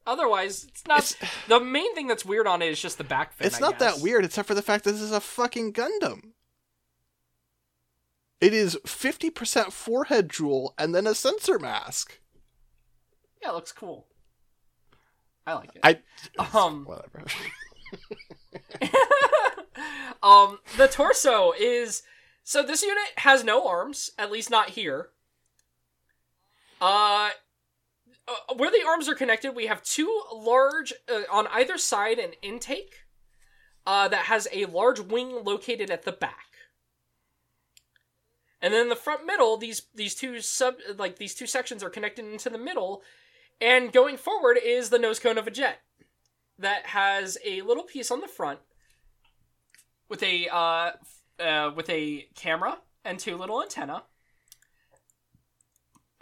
[0.05, 0.99] otherwise, it's not.
[0.99, 1.15] It's,
[1.47, 3.47] the main thing that's weird on it is just the back fin.
[3.47, 3.95] it's I not guess.
[3.95, 6.31] that weird, except for the fact that this is a fucking Gundam.
[8.41, 12.19] It is 50% forehead jewel and then a sensor mask.
[13.41, 14.07] Yeah, it looks cool.
[15.47, 15.81] I like it.
[15.83, 15.99] I.
[16.57, 16.83] Um.
[16.85, 17.23] Whatever.
[20.21, 22.03] um, the torso is
[22.43, 25.09] so this unit has no arms, at least not here.
[26.81, 27.29] Uh,
[28.27, 32.31] uh, where the arms are connected, we have two large uh, on either side an
[32.41, 32.95] intake.
[33.85, 36.53] Uh, that has a large wing located at the back.
[38.61, 42.23] And then the front middle, these these two sub like these two sections are connected
[42.23, 43.01] into the middle,
[43.59, 45.81] and going forward is the nose cone of a jet
[46.57, 48.59] that has a little piece on the front
[50.07, 50.47] with a
[51.39, 54.03] uh, with a camera and two little antenna.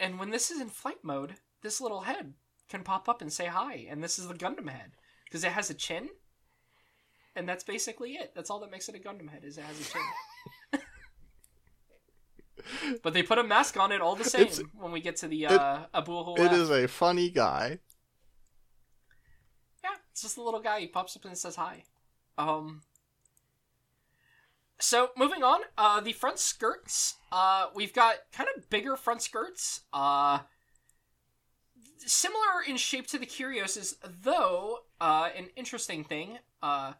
[0.00, 2.34] And when this is in flight mode, this little head
[2.68, 4.92] can pop up and say hi, and this is the Gundam head
[5.24, 6.08] because it has a chin,
[7.36, 8.32] and that's basically it.
[8.34, 10.80] That's all that makes it a Gundam head is it has a chin.
[13.02, 15.28] but they put a mask on it all the same It's- when we get to
[15.28, 17.78] the uh, Abu it is a funny guy.
[19.84, 20.80] Yeah, it's just a little guy.
[20.80, 21.84] He pops up and says hi.
[22.38, 22.82] Um.
[24.82, 27.14] So moving on, uh, the front skirts.
[27.30, 29.82] Uh, we've got kind of bigger front skirts.
[29.92, 30.40] Uh,
[31.98, 34.80] similar in shape to the Kyrioses, though.
[35.00, 36.38] Uh, an interesting thing.
[36.60, 36.94] Uh,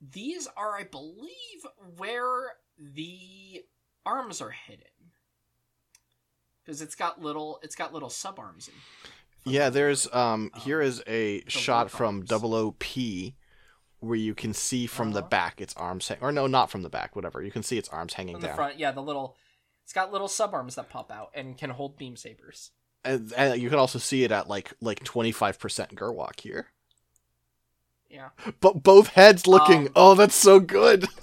[0.00, 1.66] these are, I believe,
[1.98, 3.62] where the
[4.06, 4.86] arms are hidden.
[6.64, 9.52] Because it's got little, it's got little sub arms in.
[9.52, 12.24] Yeah, there's um Um, here is a shot from.
[12.24, 12.82] Double OP
[14.04, 15.28] where you can see from the Uh-huh.
[15.28, 17.42] back its arms hang- or no, not from the back, whatever.
[17.42, 18.56] You can see its arms hanging From the down.
[18.56, 19.36] front, yeah, the little,
[19.82, 22.70] it's got little sub arms that pop out and can hold beam sabers.
[23.04, 26.68] And, and you can also see it at like like 25% Gerwalk here.
[28.08, 28.30] Yeah.
[28.60, 31.06] But both heads looking, Um, oh, that's so good.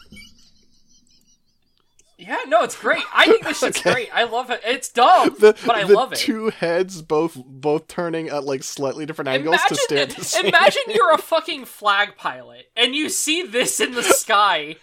[2.23, 3.03] Yeah, no, it's great.
[3.13, 3.91] I think this shit's Okay.
[3.93, 4.09] great.
[4.13, 4.61] I love it.
[4.63, 6.19] It's dumb, the, but I love it.
[6.19, 10.83] two heads both both turning at like slightly different angles to stare at the imagine
[10.89, 14.75] you're a fucking flag pilot and you see this in the sky.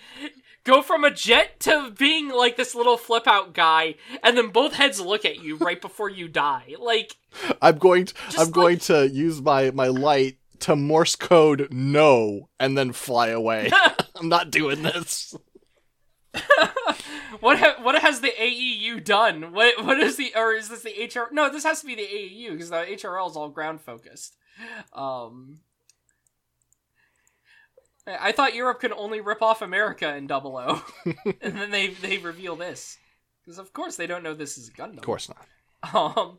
[0.65, 4.75] Go from a jet to being like this little flip out guy, and then both
[4.75, 6.75] heads look at you right before you die.
[6.79, 7.17] Like,
[7.63, 12.49] I'm going to I'm like- going to use my my light to Morse code no
[12.59, 13.71] and then fly away.
[14.17, 15.35] I'm not doing this.
[17.41, 19.53] what ha- what has the AEU done?
[19.53, 21.33] What what is the or is this the HR?
[21.33, 24.37] No, this has to be the AEU because the HRL is all ground focused.
[24.93, 25.61] Um,
[28.07, 30.85] I thought Europe could only rip off America in Double O,
[31.41, 32.99] and then they they reveal this
[33.45, 34.99] because of course they don't know this is a Gundam.
[34.99, 35.95] Of course not.
[35.95, 36.39] Um,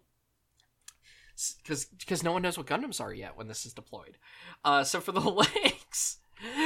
[1.64, 4.18] because because no one knows what Gundams are yet when this is deployed.
[4.66, 6.18] Uh, so for the legs,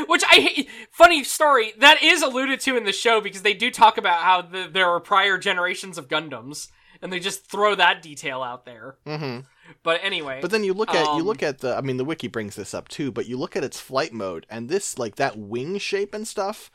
[0.08, 0.70] which I hate.
[0.92, 4.42] Funny story that is alluded to in the show because they do talk about how
[4.42, 6.70] the, there are prior generations of Gundams.
[7.02, 8.98] and they just throw that detail out there.
[9.06, 9.40] hmm
[9.84, 12.06] But anyway, But then you look at you Um, look at the I mean the
[12.06, 15.16] wiki brings this up too, but you look at its flight mode and this like
[15.16, 16.72] that wing shape and stuff.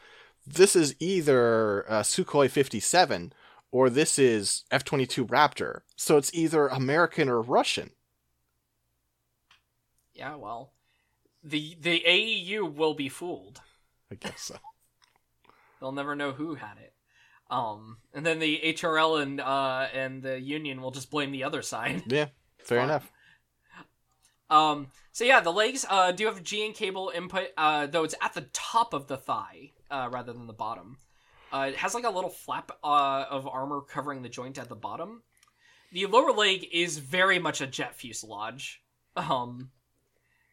[0.47, 3.33] This is either uh, Sukhoi 57
[3.71, 5.83] or this is F22 Raptor.
[5.95, 7.91] So it's either American or Russian.
[10.15, 10.73] yeah, well,
[11.49, 13.61] the the AEU will be fooled.
[14.11, 14.57] I guess so.
[15.81, 16.93] They'll never know who had it.
[17.51, 21.63] Um, and then the HRL and uh and the Union will just blame the other
[21.63, 22.03] side.
[22.07, 22.27] Yeah,
[22.59, 23.11] fair enough.
[24.51, 28.35] Um, so yeah, the legs uh, do have GN cable input, uh, though it's at
[28.35, 30.97] the top of the thigh uh, rather than the bottom.
[31.53, 34.75] Uh, it has like a little flap uh, of armor covering the joint at the
[34.75, 35.23] bottom.
[35.93, 38.83] The lower leg is very much a jet fuselage,
[39.17, 39.71] um,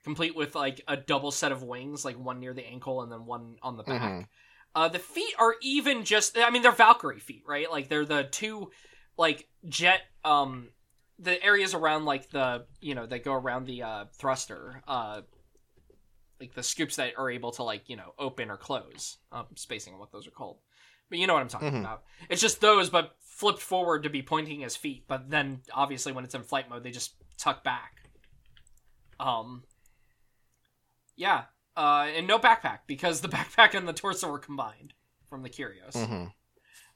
[0.05, 3.25] complete with like a double set of wings, like one near the ankle and then
[3.25, 4.01] one on the back.
[4.13, 4.27] Mhm.
[4.73, 7.69] Uh, the feet are even just, I mean, they're Valkyrie feet, right?
[7.69, 8.71] Like they're the two,
[9.17, 10.69] like jet, um,
[11.19, 15.21] the areas around like the you know that go around the uh thruster uh
[16.41, 19.93] like the scoops that are able to like you know open or close um spacing
[19.93, 20.57] on what those are called
[21.09, 21.79] but you know what i'm talking Mhm.
[21.79, 26.11] about it's just those but flipped forward to be pointing as feet but then obviously
[26.11, 27.93] when it's in flight mode they just tuck back
[29.17, 29.63] um
[31.15, 31.43] yeah
[31.77, 34.93] uh and no backpack because the backpack and the torso were combined
[35.29, 36.25] from the Kyrios hmm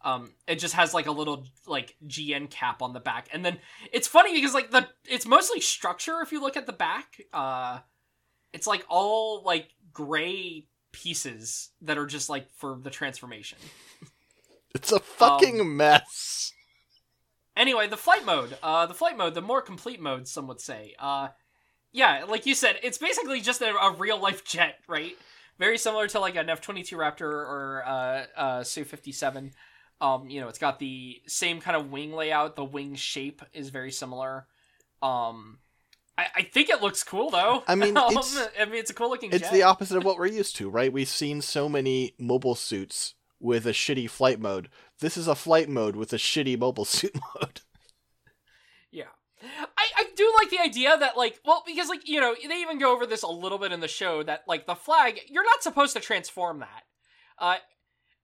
[0.01, 3.57] um it just has like a little like gn cap on the back and then
[3.91, 7.80] it's funny because like the it's mostly structure if you look at the back uh
[8.53, 13.59] it's like all like gray pieces that are just like for the transformation.
[14.74, 16.53] It's a fucking Um, mess.
[17.55, 20.93] anyway the flight mode uh the flight mode the more complete mode some would say
[20.99, 21.30] uh
[21.91, 25.17] yeah like you said it's basically just a, a real life jet right
[25.57, 29.51] very similar to like an f-22 raptor or uh uh su-57
[30.01, 33.69] um you know it's got the same kind of wing layout the wing shape is
[33.69, 34.45] very similar
[35.01, 35.57] um
[36.17, 38.93] i, I think it looks cool though I mean, Um, it's- i mean it's a
[38.93, 40.91] cool looking It's jet the opposite of what we're used to, right?
[40.93, 44.69] We've seen so many mobile suits with a shitty flight mode.
[44.99, 47.61] This is a flight mode with a shitty mobile suit mode.
[49.41, 52.79] I, I do like the idea that, like, well, because, like, you know, they even
[52.79, 55.63] go over this a little bit in the show that, like, the flag, you're not
[55.63, 56.83] supposed to transform that.
[57.37, 57.57] Uh,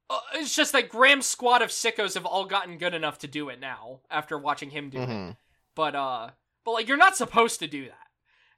[0.10, 3.50] uh, it's just that Graham's squad of sickos have all gotten good enough to do
[3.50, 5.10] it now after watching him do it.
[5.10, 5.38] Mhm.
[5.76, 6.30] But, uh,
[6.64, 8.08] but, like, you're not supposed to do that.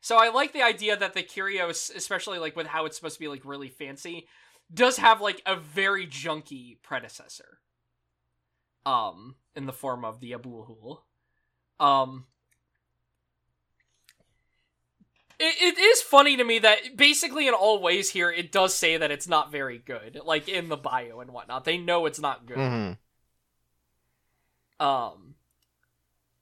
[0.02, 3.20] So I like the idea that the Kyrios, especially, like, with how it's supposed to
[3.20, 4.28] be, like, really fancy,
[4.74, 7.60] does have, like, a very junky predecessor.
[8.86, 11.02] Um, in the form of the Abulhul.
[11.80, 12.26] Um,
[15.40, 18.98] it, it is funny to me that basically in all ways here it does say
[18.98, 21.64] that it's not very good like in the bio and whatnot.
[21.66, 22.58] They know it's not good.
[22.58, 22.98] Mhm.
[24.80, 25.36] um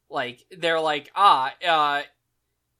[0.10, 2.02] like they're like ah uh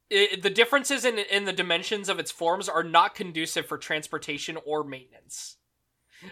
[0.10, 4.58] it, the differences in in the dimensions of its forms are not conducive for transportation
[4.66, 5.58] or maintenance.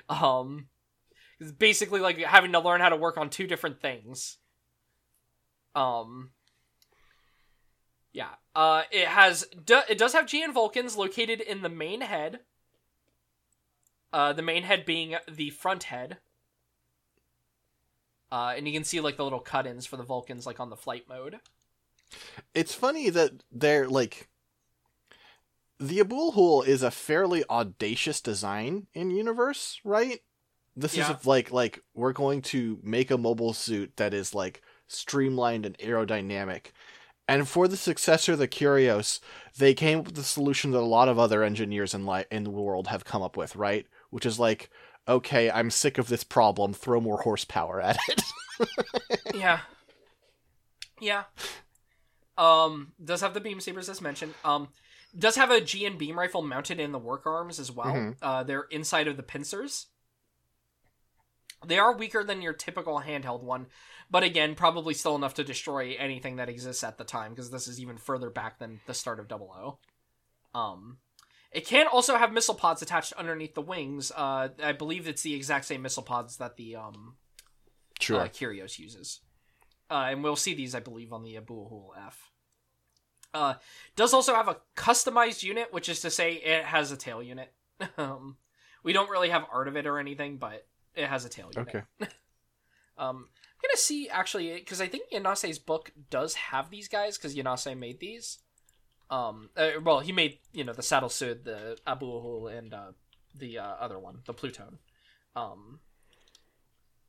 [0.09, 0.67] Um
[1.39, 4.37] it's basically like having to learn how to work on two different things.
[5.75, 6.31] Um
[8.13, 12.39] yeah uh it has do, it does have gn vulcans located in the main head
[14.11, 16.17] uh the main head being the front head
[18.33, 20.75] uh, and you can see like the little cut-ins for the Vulcans, like on the
[20.75, 21.39] flight mode.
[22.55, 24.27] It's funny that they're like
[25.79, 30.21] the Abulhul is a fairly audacious design in universe, right?
[30.75, 31.17] This Yeah.
[31.19, 35.77] is like like we're going to make a mobile suit that is like streamlined and
[35.77, 36.71] aerodynamic.
[37.27, 39.19] And for the successor, the Kyrios,
[39.57, 42.43] they came up with the solution that a lot of other engineers in li- in
[42.43, 43.87] the world have come up with, right?
[44.09, 44.69] Which is like,
[45.07, 46.73] okay, I'm sick of this problem.
[46.73, 48.23] Throw more horsepower at it.
[49.33, 49.59] yeah,
[50.99, 51.23] yeah.
[52.37, 54.33] Um, does have the beam sabers as mentioned.
[54.43, 54.69] Um,
[55.17, 57.93] does have a GN beam rifle mounted in the work arms as well.
[57.93, 58.15] Mhm.
[58.21, 59.87] Uh, they're inside of the pincers.
[61.65, 63.67] They are weaker than your typical handheld one,
[64.13, 67.67] but again, probably still enough to destroy anything that exists at the time because this
[67.67, 69.51] is even further back than the start of Double
[70.53, 70.59] O.
[70.59, 70.97] Um,
[71.51, 74.11] it can also have missile pods attached underneath the wings.
[74.15, 77.15] Uh, I believe it's the exact same missile pods that the um
[77.99, 78.21] sure.
[78.21, 79.21] uh, Kyrios uses.
[79.89, 82.29] Uh, and we'll see these, I believe, on the Abulhul F.
[83.33, 83.55] Uh,
[83.95, 87.51] does also have a customized unit, which is to say it has a tail unit.
[87.97, 88.37] um,
[88.83, 91.75] we don't really have art of it or anything, but it has a tail unit.
[91.99, 92.07] okay.
[92.95, 93.29] Um,
[93.63, 97.99] gonna see actually because I think Yanase's book does have these guys because Yanase made
[97.99, 98.39] these.
[99.09, 102.91] Um, uh, well, he made you know the Sadalsuud, the Abulhul, and uh,
[103.35, 104.79] the uh, other one, the Pluton.
[105.35, 105.79] Um,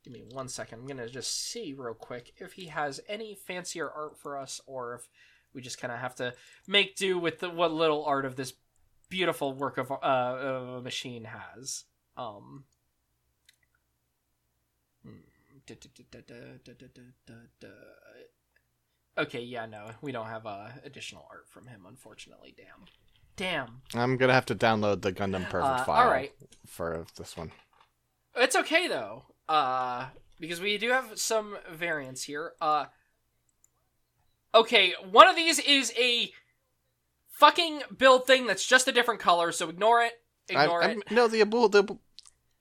[0.05, 0.79] Give me one second.
[0.79, 4.93] I'm gonna just see real quick if he has any fancier art for us, or
[4.93, 5.09] if
[5.51, 6.35] we just kind of have to
[6.67, 8.53] make do with the, what little art of this
[9.09, 11.85] beautiful work of uh, uh machine has.
[12.15, 12.65] Um.
[19.17, 22.53] Okay, yeah, no, we don't have uh, additional art from him, unfortunately.
[22.57, 22.85] Damn.
[23.37, 23.81] Damn.
[23.93, 26.31] I'm gonna have to download the Gundam Perfect Uh, file alright.
[26.67, 27.51] for this one.
[28.35, 30.07] It's okay though, uh,
[30.39, 32.53] because we do have some variants here.
[32.61, 32.85] Uh,
[34.53, 36.31] okay, one of these is a
[37.29, 40.13] fucking build thing that's just a different color, so ignore it.
[40.49, 40.89] Ignore I, it.
[40.89, 41.97] I'm- no, the Abul, the,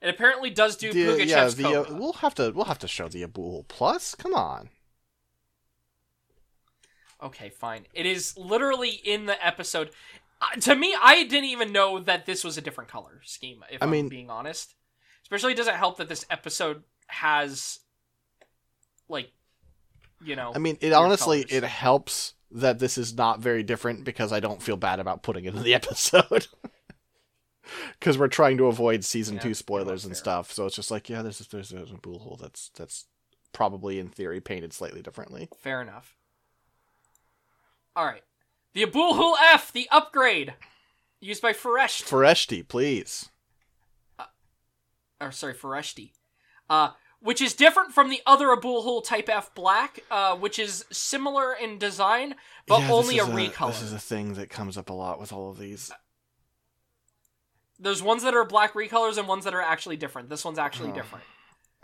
[0.05, 2.89] It apparently does do the Pugachev's yeah, the uh, we'll have to we'll have to
[2.89, 4.15] show the Abul Plus.
[4.15, 4.69] Come on.
[7.23, 7.87] Okay, fine.
[7.95, 9.91] It is literally in the episode.
[10.43, 13.65] Uh, to me, I didn't even know that this was a different color scheme.
[13.71, 14.75] If I am mean- being honest,
[15.23, 17.81] especially does it help that this episode has,
[19.09, 19.33] like,
[20.23, 21.63] you know, I mean, it honestly colors.
[21.63, 25.47] it helps that this is not very different because I don't feel bad about putting
[25.47, 26.47] it in the episode.
[27.99, 31.09] Because we're trying to avoid season Yeah, two spoilers and stuff, so it's just like,
[31.09, 33.07] yeah, there's there's a Abulhul that's that's
[33.53, 35.49] probably in theory painted slightly differently.
[35.57, 36.17] Fair enough.
[37.97, 38.23] All right.
[38.75, 40.55] The Abulhul F, the upgrade,
[41.21, 42.05] used by Fereshti.
[42.05, 43.31] Fereshti, please.
[45.21, 46.11] or sorry, Fereshti.
[46.69, 51.55] Uh, which is different from the other Abulhul Type F Black, uh, which is similar
[51.55, 52.35] in design,
[52.67, 53.69] but Yeah, only a is recolor.
[53.69, 55.91] This is a thing that comes up a lot with all of these.
[57.85, 60.29] There's ones that are black recolors and ones that are actually different.
[60.29, 60.95] This one's actually Oh.
[60.95, 61.25] different.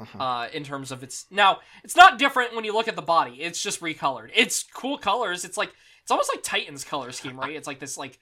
[0.01, 0.19] Uh-huh.
[0.23, 3.43] Uh, in terms of its now, it's not different when you look at the body.
[3.43, 4.31] It's just recolored.
[4.35, 5.45] It's cool colors.
[5.45, 5.73] It's like
[6.03, 7.55] it's almost like Titan's color scheme, right?
[7.55, 8.19] It's like this like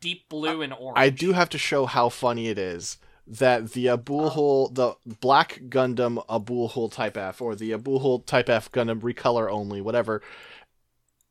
[0.00, 0.96] deep blue and orange.
[0.98, 2.96] I do have to show how funny it is
[3.26, 9.00] that the Abulhul, the Black Gundam Abulhul Type F, or the Abulhul Type F Gundam
[9.00, 10.22] Recolor Only, whatever.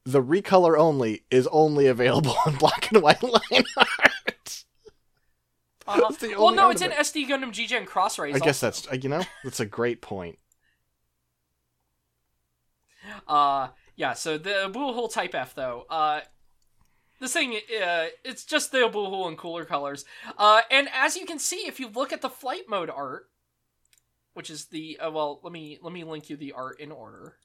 [0.06, 4.09] The Recolor Only is only available in black and white line art.
[5.90, 6.36] Uh-huh.
[6.38, 6.98] Well, no, it's in it.
[6.98, 8.36] SD Gundam G Gen Cross Rays.
[8.36, 8.90] I guess also.
[8.90, 10.38] that's you know that's a great point.
[13.28, 14.14] Uh, yeah.
[14.14, 16.22] So the Abulhul Type F, though, uh,
[17.20, 20.06] this thing, uh, it's just the Abulhul in cooler colors.
[20.38, 23.30] Uh, and as you can see, if you look at the flight mode art,
[24.34, 27.36] which is the uh, well, let me let me link you the art in order.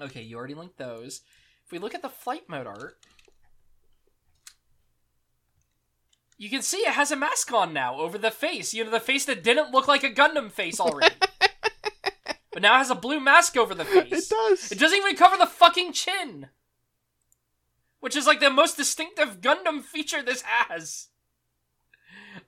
[0.00, 1.22] Okay, you already linked those.
[1.64, 2.98] If we look at the flight mode art,
[6.38, 8.72] you can see it has a mask on now over the face.
[8.72, 11.14] You know, the face that didn't look like a Gundam face already.
[12.52, 14.30] but now it has a blue mask over the face.
[14.30, 14.72] It does.
[14.72, 16.46] It doesn't even cover the fucking chin.
[17.98, 21.08] Which is like the most distinctive Gundam feature this has.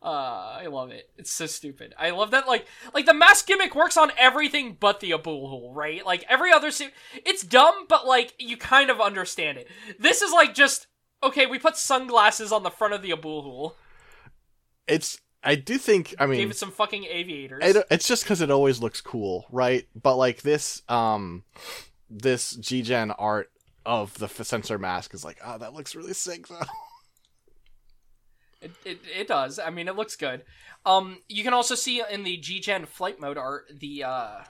[0.00, 1.10] Uh, I love it.
[1.16, 1.92] It's so stupid.
[1.98, 6.06] I love that like like the mask gimmick works on everything but the Abulhul, right?
[6.06, 9.66] Like every other suit it's dumb, but like you kind of understand it.
[9.98, 10.86] This is like just
[11.22, 13.74] okay, we put sunglasses on the front of the Abulhul.
[14.86, 15.20] It's.
[15.42, 16.14] I do think.
[16.18, 17.62] I mean, Gave it some fucking aviators.
[17.64, 19.86] I don't- it's just because it always looks cool, right?
[20.00, 21.44] But like this, um,
[22.10, 23.50] this G-Gen art
[23.86, 26.60] of the f- sensor mask is like, oh, that looks really sick though.
[28.62, 29.58] It, it, it does.
[29.58, 30.44] I mean, it looks good.
[30.84, 34.40] Um, you can also see in the G-Gen flight mode art the uh,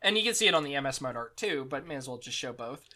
[0.00, 1.66] and you can see it on the MS mode art too.
[1.68, 2.88] But may as well just show both.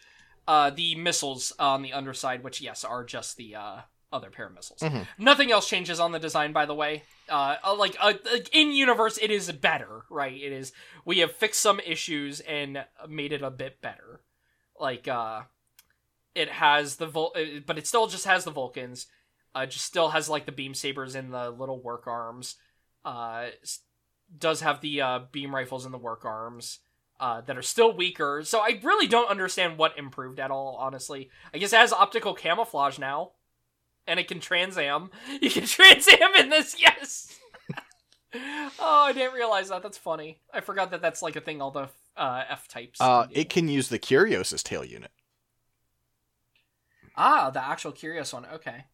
[0.47, 3.81] Uh, the missiles on the underside, which yes are just the uh
[4.13, 4.81] other pair of missiles.
[4.81, 5.07] Mhm.
[5.17, 7.03] Nothing else changes on the design, by the way.
[7.29, 10.33] Uh, uh, like uh, like in universe, it is better, right?
[10.33, 10.73] It is.
[11.05, 14.21] We have fixed some issues and made it a bit better.
[14.77, 15.43] Like uh,
[16.35, 17.33] it has the Vul-
[17.65, 19.07] but it still just has the Vulcans.
[19.55, 22.55] Uh, just still has like the beam sabers and the little work arms.
[23.05, 23.47] Uh,
[24.37, 26.79] does have the uh, beam rifles and the work arms.
[27.21, 30.75] Uh, that are still weaker, so I really don't understand what improved at all.
[30.79, 33.33] Honestly, I guess it has optical camouflage now,
[34.07, 35.11] and it can transam.
[35.39, 37.37] You can transam in this, yes.
[38.33, 39.83] oh, I didn't realize that.
[39.83, 40.39] That's funny.
[40.51, 42.99] I forgot that that's like a thing all the uh, F types.
[42.99, 45.11] Uh, can it can use the Kyrios's tail unit.
[47.15, 48.47] ah, the actual Kyrios one.
[48.51, 48.85] Okay,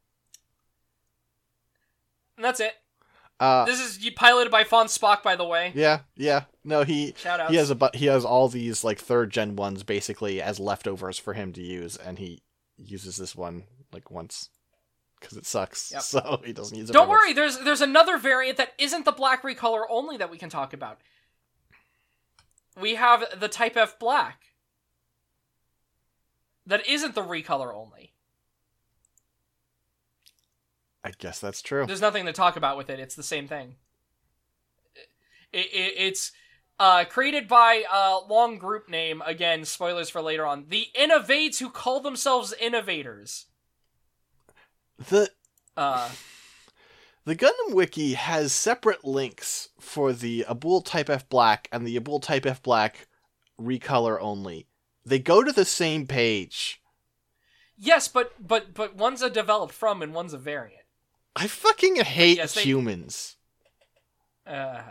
[2.36, 2.74] and that's it.
[3.40, 5.72] Uh, This is piloted by Fon Spaak, by the way.
[5.76, 6.46] yeah, yeah.
[6.64, 7.14] No, he
[7.50, 11.18] he has a bu- he has all these like third gen ones basically as leftovers
[11.20, 12.42] for him to use, and he
[12.78, 14.50] uses this one like once
[15.20, 15.92] because it sucks.
[15.92, 16.02] Yep.
[16.04, 16.94] So he doesn't use it.
[16.94, 17.22] Don't very much.
[17.26, 20.74] worry, there's there's another variant that isn't the black recolor only that we can talk
[20.74, 20.98] about.
[22.80, 24.42] We have the Type F black.
[26.66, 28.14] That isn't the recolor only.
[31.04, 31.86] I guess that's true.
[31.86, 33.00] There's nothing to talk about with it.
[33.00, 33.76] It's the same thing.
[35.54, 36.32] It, it, it's
[36.80, 39.22] uh, created by uh, long group name.
[39.26, 40.66] Again, spoilers for later on.
[40.70, 43.46] The Innovades who call themselves Innovators.
[45.10, 45.30] The
[45.78, 46.10] Uh,
[47.26, 52.20] the Gundam Wiki has separate links for the Abul Type F Black and the Abul
[52.20, 53.08] Type F Black
[53.62, 54.68] recolor only.
[55.06, 56.82] They go to the same page.
[57.78, 60.77] yes, but but but one's a developed from and one's a variant.
[61.38, 63.36] I fucking hate Yes, they- humans.
[64.46, 64.82] Uh,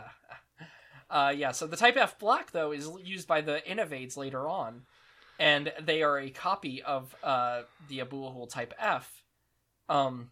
[1.09, 1.51] uh, yeah.
[1.51, 4.83] So the Type F block, though is used by the Innovades later on,
[5.39, 9.23] and they are a copy of uh, the Abul Type F.
[9.89, 10.31] Um,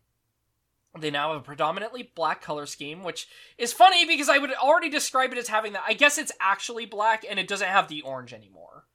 [1.00, 3.28] they now have a predominantly black color scheme, which
[3.58, 5.84] is funny because I would already describe it as having that.
[5.86, 8.86] I guess it's actually black, and it doesn't have the orange anymore.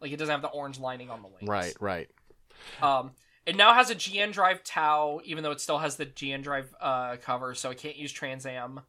[0.00, 1.48] Like it doesn't have the orange lining on the wings.
[1.48, 2.08] Right, right.
[2.80, 3.12] Um,
[3.48, 6.74] it now has a GN Drive Tau, even though it still has the GN Drive
[6.82, 8.80] uh, cover, so it can't use Trans Am.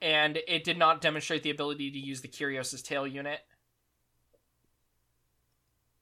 [0.00, 3.40] And it did not demonstrate the ability to use the Kyrios's tail unit.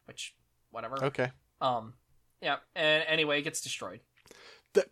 [0.04, 0.36] Which,
[0.70, 1.04] whatever.
[1.06, 1.32] Okay.
[1.60, 1.94] Um,
[2.40, 2.58] yeah.
[2.76, 3.98] And anyway, it gets destroyed.
[4.74, 4.86] The,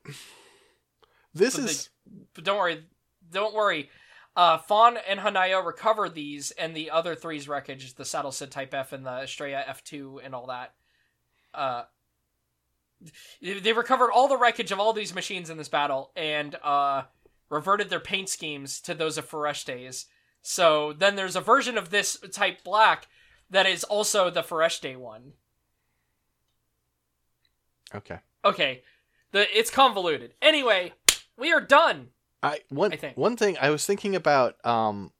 [1.32, 1.90] this they- is
[2.34, 2.84] But don't worry,
[3.30, 3.90] don't worry.
[4.34, 8.92] Uh, Fawn and Hanaya recover these, and the other three's wreckage, the Sadalsuud Type F
[8.92, 10.74] and the Estrella F2 and all that.
[11.54, 11.84] Uh,
[13.42, 17.02] they recovered all the wreckage of all these machines in this battle, and uh,
[17.50, 20.06] reverted their paint schemes to those of Foreshta's.
[20.42, 23.08] So then there's a version of this type black
[23.50, 25.32] that is also the Foreshte one.
[27.94, 28.18] okay.
[28.44, 28.82] Okay,
[29.32, 30.34] the it's convoluted.
[30.40, 30.92] Anyway,
[31.36, 32.10] we are done.
[32.44, 33.16] I one I think.
[33.16, 34.64] one thing I was thinking about.
[34.64, 35.10] Um,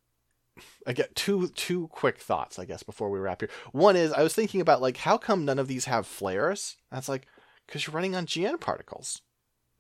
[0.87, 3.51] I get two two quick thoughts, I guess, before we wrap here.
[3.73, 6.77] One is I was thinking about like how come none of these have flares?
[6.93, 7.27] That's like
[7.67, 9.21] because you're running on GN particles.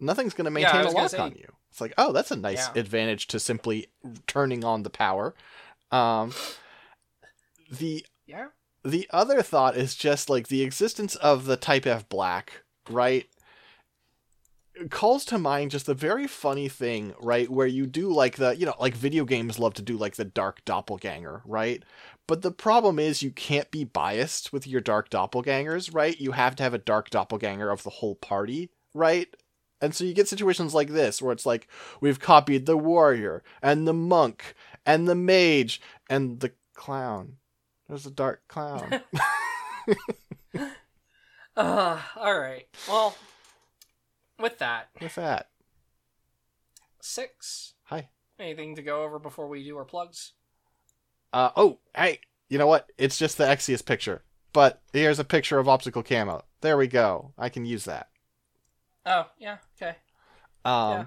[0.00, 1.52] Nothing's going to maintain was a lock say- on you.
[1.70, 2.80] It's like oh, that's a nice Yeah.
[2.80, 3.88] advantage to simply
[4.26, 5.34] turning on the power.
[5.90, 6.32] Um,
[7.70, 8.48] the Yeah.
[8.84, 13.26] the other thought is just like the existence of the Type F Black, right?
[14.90, 17.48] Calls to mind just a very funny thing, right?
[17.50, 20.24] Where you do like the, you know, like video games love to do like the
[20.24, 21.82] dark doppelganger, right?
[22.26, 26.20] But the problem is you can't be biased with your dark doppelgangers, right?
[26.20, 29.28] You have to have a dark doppelganger of the whole party, right?
[29.80, 31.68] And so you get situations like this where it's like
[32.00, 34.54] we've copied the warrior and the monk
[34.84, 35.80] and the mage
[36.10, 37.36] and the clown.
[37.88, 39.02] There's a dark clown.
[41.56, 42.66] Uh, all right.
[42.86, 43.16] Well,
[44.38, 45.48] with that, with that,
[47.00, 47.72] six.
[47.84, 48.10] hi.
[48.38, 50.34] Anything to go over before we do our plugs?
[51.36, 52.18] Uh, oh, hey,
[52.48, 52.90] you know what?
[52.96, 54.22] It's just the Exeus picture.
[54.54, 56.42] But here's a picture of optical camo.
[56.62, 57.34] There we go.
[57.36, 58.08] I can use that.
[59.04, 59.58] Oh, yeah.
[59.76, 59.96] Okay.
[60.64, 61.04] Um, Yeah.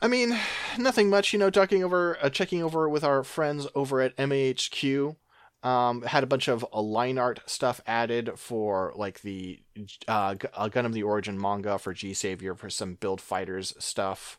[0.00, 0.38] I mean,
[0.76, 1.32] nothing much.
[1.32, 5.16] You know, talking over, uh, checking over with our friends over at MAHQ.
[5.62, 9.60] Um, had a bunch of uh, line art stuff added for like the
[10.06, 14.38] uh, Gu- uh, Gundam the Origin manga for G Savior for some build fighters stuff.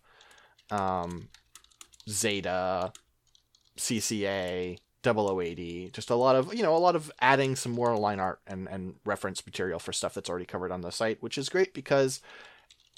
[0.70, 1.30] Um,
[2.07, 2.94] Zeta,
[3.80, 8.20] CCA, 0080, just a lot of you know a lot of adding some more line
[8.20, 11.50] art and and reference material for stuff that's already covered on the site, which is
[11.50, 12.22] great because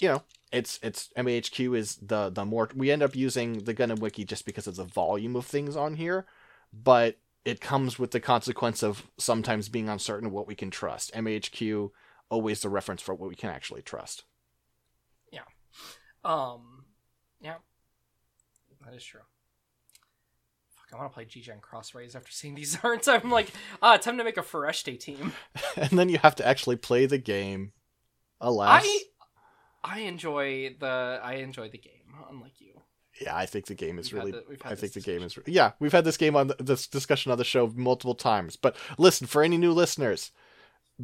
[0.00, 4.00] you know it's it's MAHQ is the the more we end up using the Gundam
[4.00, 6.26] wiki just because of the volume of things on here,
[6.72, 11.12] but it comes with the consequence of sometimes being uncertain what we can trust.
[11.14, 11.90] MAHQ
[12.30, 14.24] always the reference for what we can actually trust.
[15.32, 15.42] Yeah
[16.24, 16.84] um,
[17.40, 17.56] yeah,
[18.84, 19.20] that is true.
[20.92, 23.08] I want to play G-Gen Cross Rays after seeing these arts.
[23.08, 23.50] I'm like,
[23.82, 25.32] ah, time to make a Foreshte team.
[25.76, 27.72] and then you have to actually play the game.
[28.40, 29.02] Alas, I,
[29.84, 31.92] I enjoy the, I enjoy the game.
[32.28, 32.72] Unlike you,
[33.20, 34.32] yeah, I think the game is We've really.
[34.32, 35.38] the- I think the game is.
[35.46, 38.56] Yeah, we've had this game on the, this discussion on the show multiple times.
[38.56, 40.32] But listen, for any new listeners,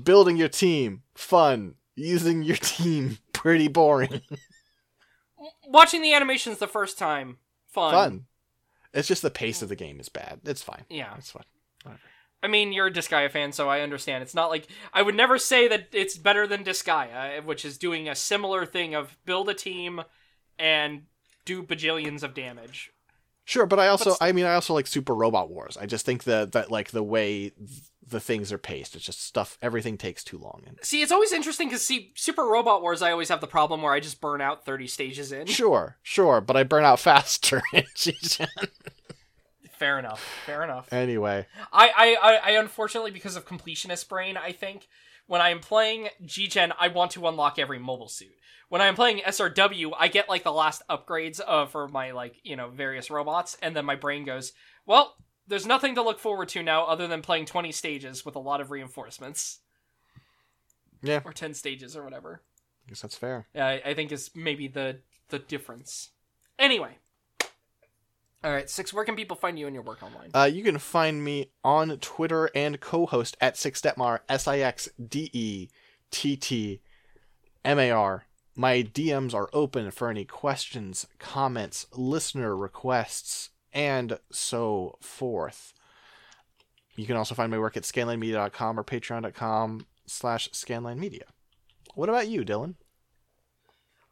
[0.03, 4.21] building your team fun, using your team pretty boring.
[5.69, 7.39] watching the animations the first time,
[7.69, 7.93] fun.
[7.93, 8.25] fun.
[8.93, 10.41] It's just the pace of the game is bad.
[10.45, 10.85] It's fine.
[10.89, 11.15] Yeah.
[11.19, 11.45] It's fine.
[12.43, 14.23] I mean, you're a Disgaea fan, so I understand.
[14.23, 17.79] It's not like I would never say that it's better than Disgaea, eh, which is
[17.79, 20.03] doing a similar thing of build a team
[20.59, 21.03] and
[21.45, 22.93] do bajillions of damage.
[23.45, 25.77] Sure, but I also, But I mean, I also like Super Robot Wars.
[25.77, 27.53] I just think that that like the way
[28.09, 29.59] the things are paced, it's just stuff.
[29.61, 30.63] Everything takes too long.
[30.67, 33.83] And See, it's always interesting because see, Super Robot Wars, I always have the problem
[33.83, 35.47] where I just burn out thirty stages in.
[35.47, 37.63] sure, sure, but I burn out faster.
[37.73, 37.85] in.
[39.73, 40.21] Fair enough.
[40.45, 40.93] Fair enough.
[40.93, 44.89] anyway, I, I, I, I unfortunately because of completionist brain, I think
[45.29, 48.33] When I am playing G-Gen, I want to unlock every mobile suit.
[48.71, 52.41] When I am playing SRW, I get like the last upgrades uh, for my like
[52.43, 54.53] you know various robots, and then my brain goes,
[54.85, 55.15] well,
[55.49, 58.61] there's nothing to look forward to now other than playing 20 stages with a lot
[58.61, 59.61] of reinforcements
[61.03, 62.43] Yeah, or 10 stages or whatever.
[62.87, 63.47] I guess that's fair.
[63.55, 66.11] Yeah, I, I think is maybe the the difference.
[66.59, 66.99] Anyway.
[68.45, 68.95] All right, six.
[68.95, 70.31] Where can people find you and your work online?
[70.33, 74.89] Uh, you can find me on Twitter and co-host at Six Dettmar S I X
[74.97, 75.69] D E
[76.13, 76.81] T T
[77.65, 78.27] M A R.
[78.55, 85.73] My DMs are open for any questions, comments, listener requests, and so forth.
[86.97, 91.23] You can also find my work at scanlinemedia.com or patreon.com slash scanlinemedia.
[91.95, 92.75] What about you, Dylan?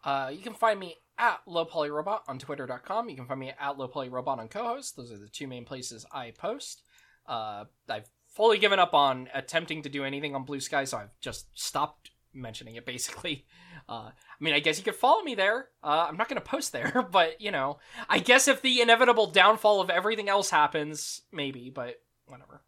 [0.05, 3.09] Uh, you can find me at lowpolyrobot on twitter.com.
[3.09, 4.97] You can find me at lowpolyrobot on co-host.
[4.97, 6.83] Those are the two main places I post.
[7.27, 11.19] Uh, I've fully given up on attempting to do anything on Blue Sky, so I've
[11.21, 13.47] just stopped mentioning it basically.
[13.89, 15.69] Uh, I mean, I guess you could follow me there.
[15.83, 19.29] Uh, I'm not going to post there, but you know, I guess if the inevitable
[19.29, 22.63] downfall of everything else happens, maybe, but whatever.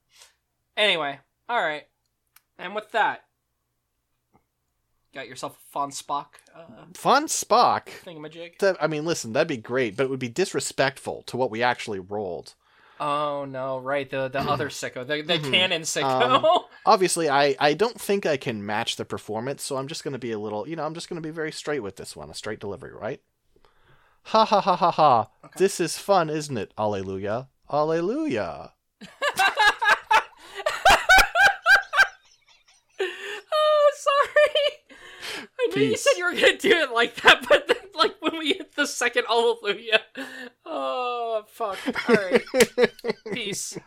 [0.77, 1.19] Anyway,
[1.49, 1.87] all right.
[2.59, 3.25] And with that,
[5.13, 7.89] got yourself a fun Spock uh, Fun Spock.
[8.05, 8.77] thingamajig.
[8.81, 12.01] I mean, listen, that'd be great, but it would be disrespectful to what we actually
[12.01, 12.55] rolled.
[13.01, 15.51] Oh no, right the the other sicko, the the Mhm.
[15.53, 16.45] canon sicko.
[16.45, 16.47] Um,
[16.87, 20.19] Obviously, I, I don't think I can match the performance, so I'm just going to
[20.19, 22.31] be a little, you know, I'm just going to be very straight with this one,
[22.31, 23.21] a straight delivery, right?
[24.23, 25.29] Ha ha ha ha ha.
[25.45, 25.55] Okay.
[25.59, 26.73] This is fun, isn't it?
[26.79, 27.49] Alleluia.
[27.71, 28.73] Alleluia.
[33.01, 35.47] oh, sorry.
[35.61, 38.38] I knew you said you were gonna do it like that, but then, like when
[38.40, 40.02] we hit the second hallelujah.
[40.66, 41.78] Oh fuck.
[42.10, 42.44] All right.
[43.34, 43.80] Peace.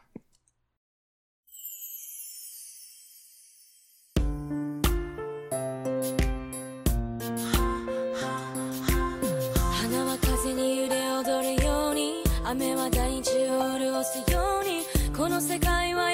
[9.87, 14.85] 花は風に揺れ踊るように雨は大地を潤すように
[15.17, 16.11] この世界は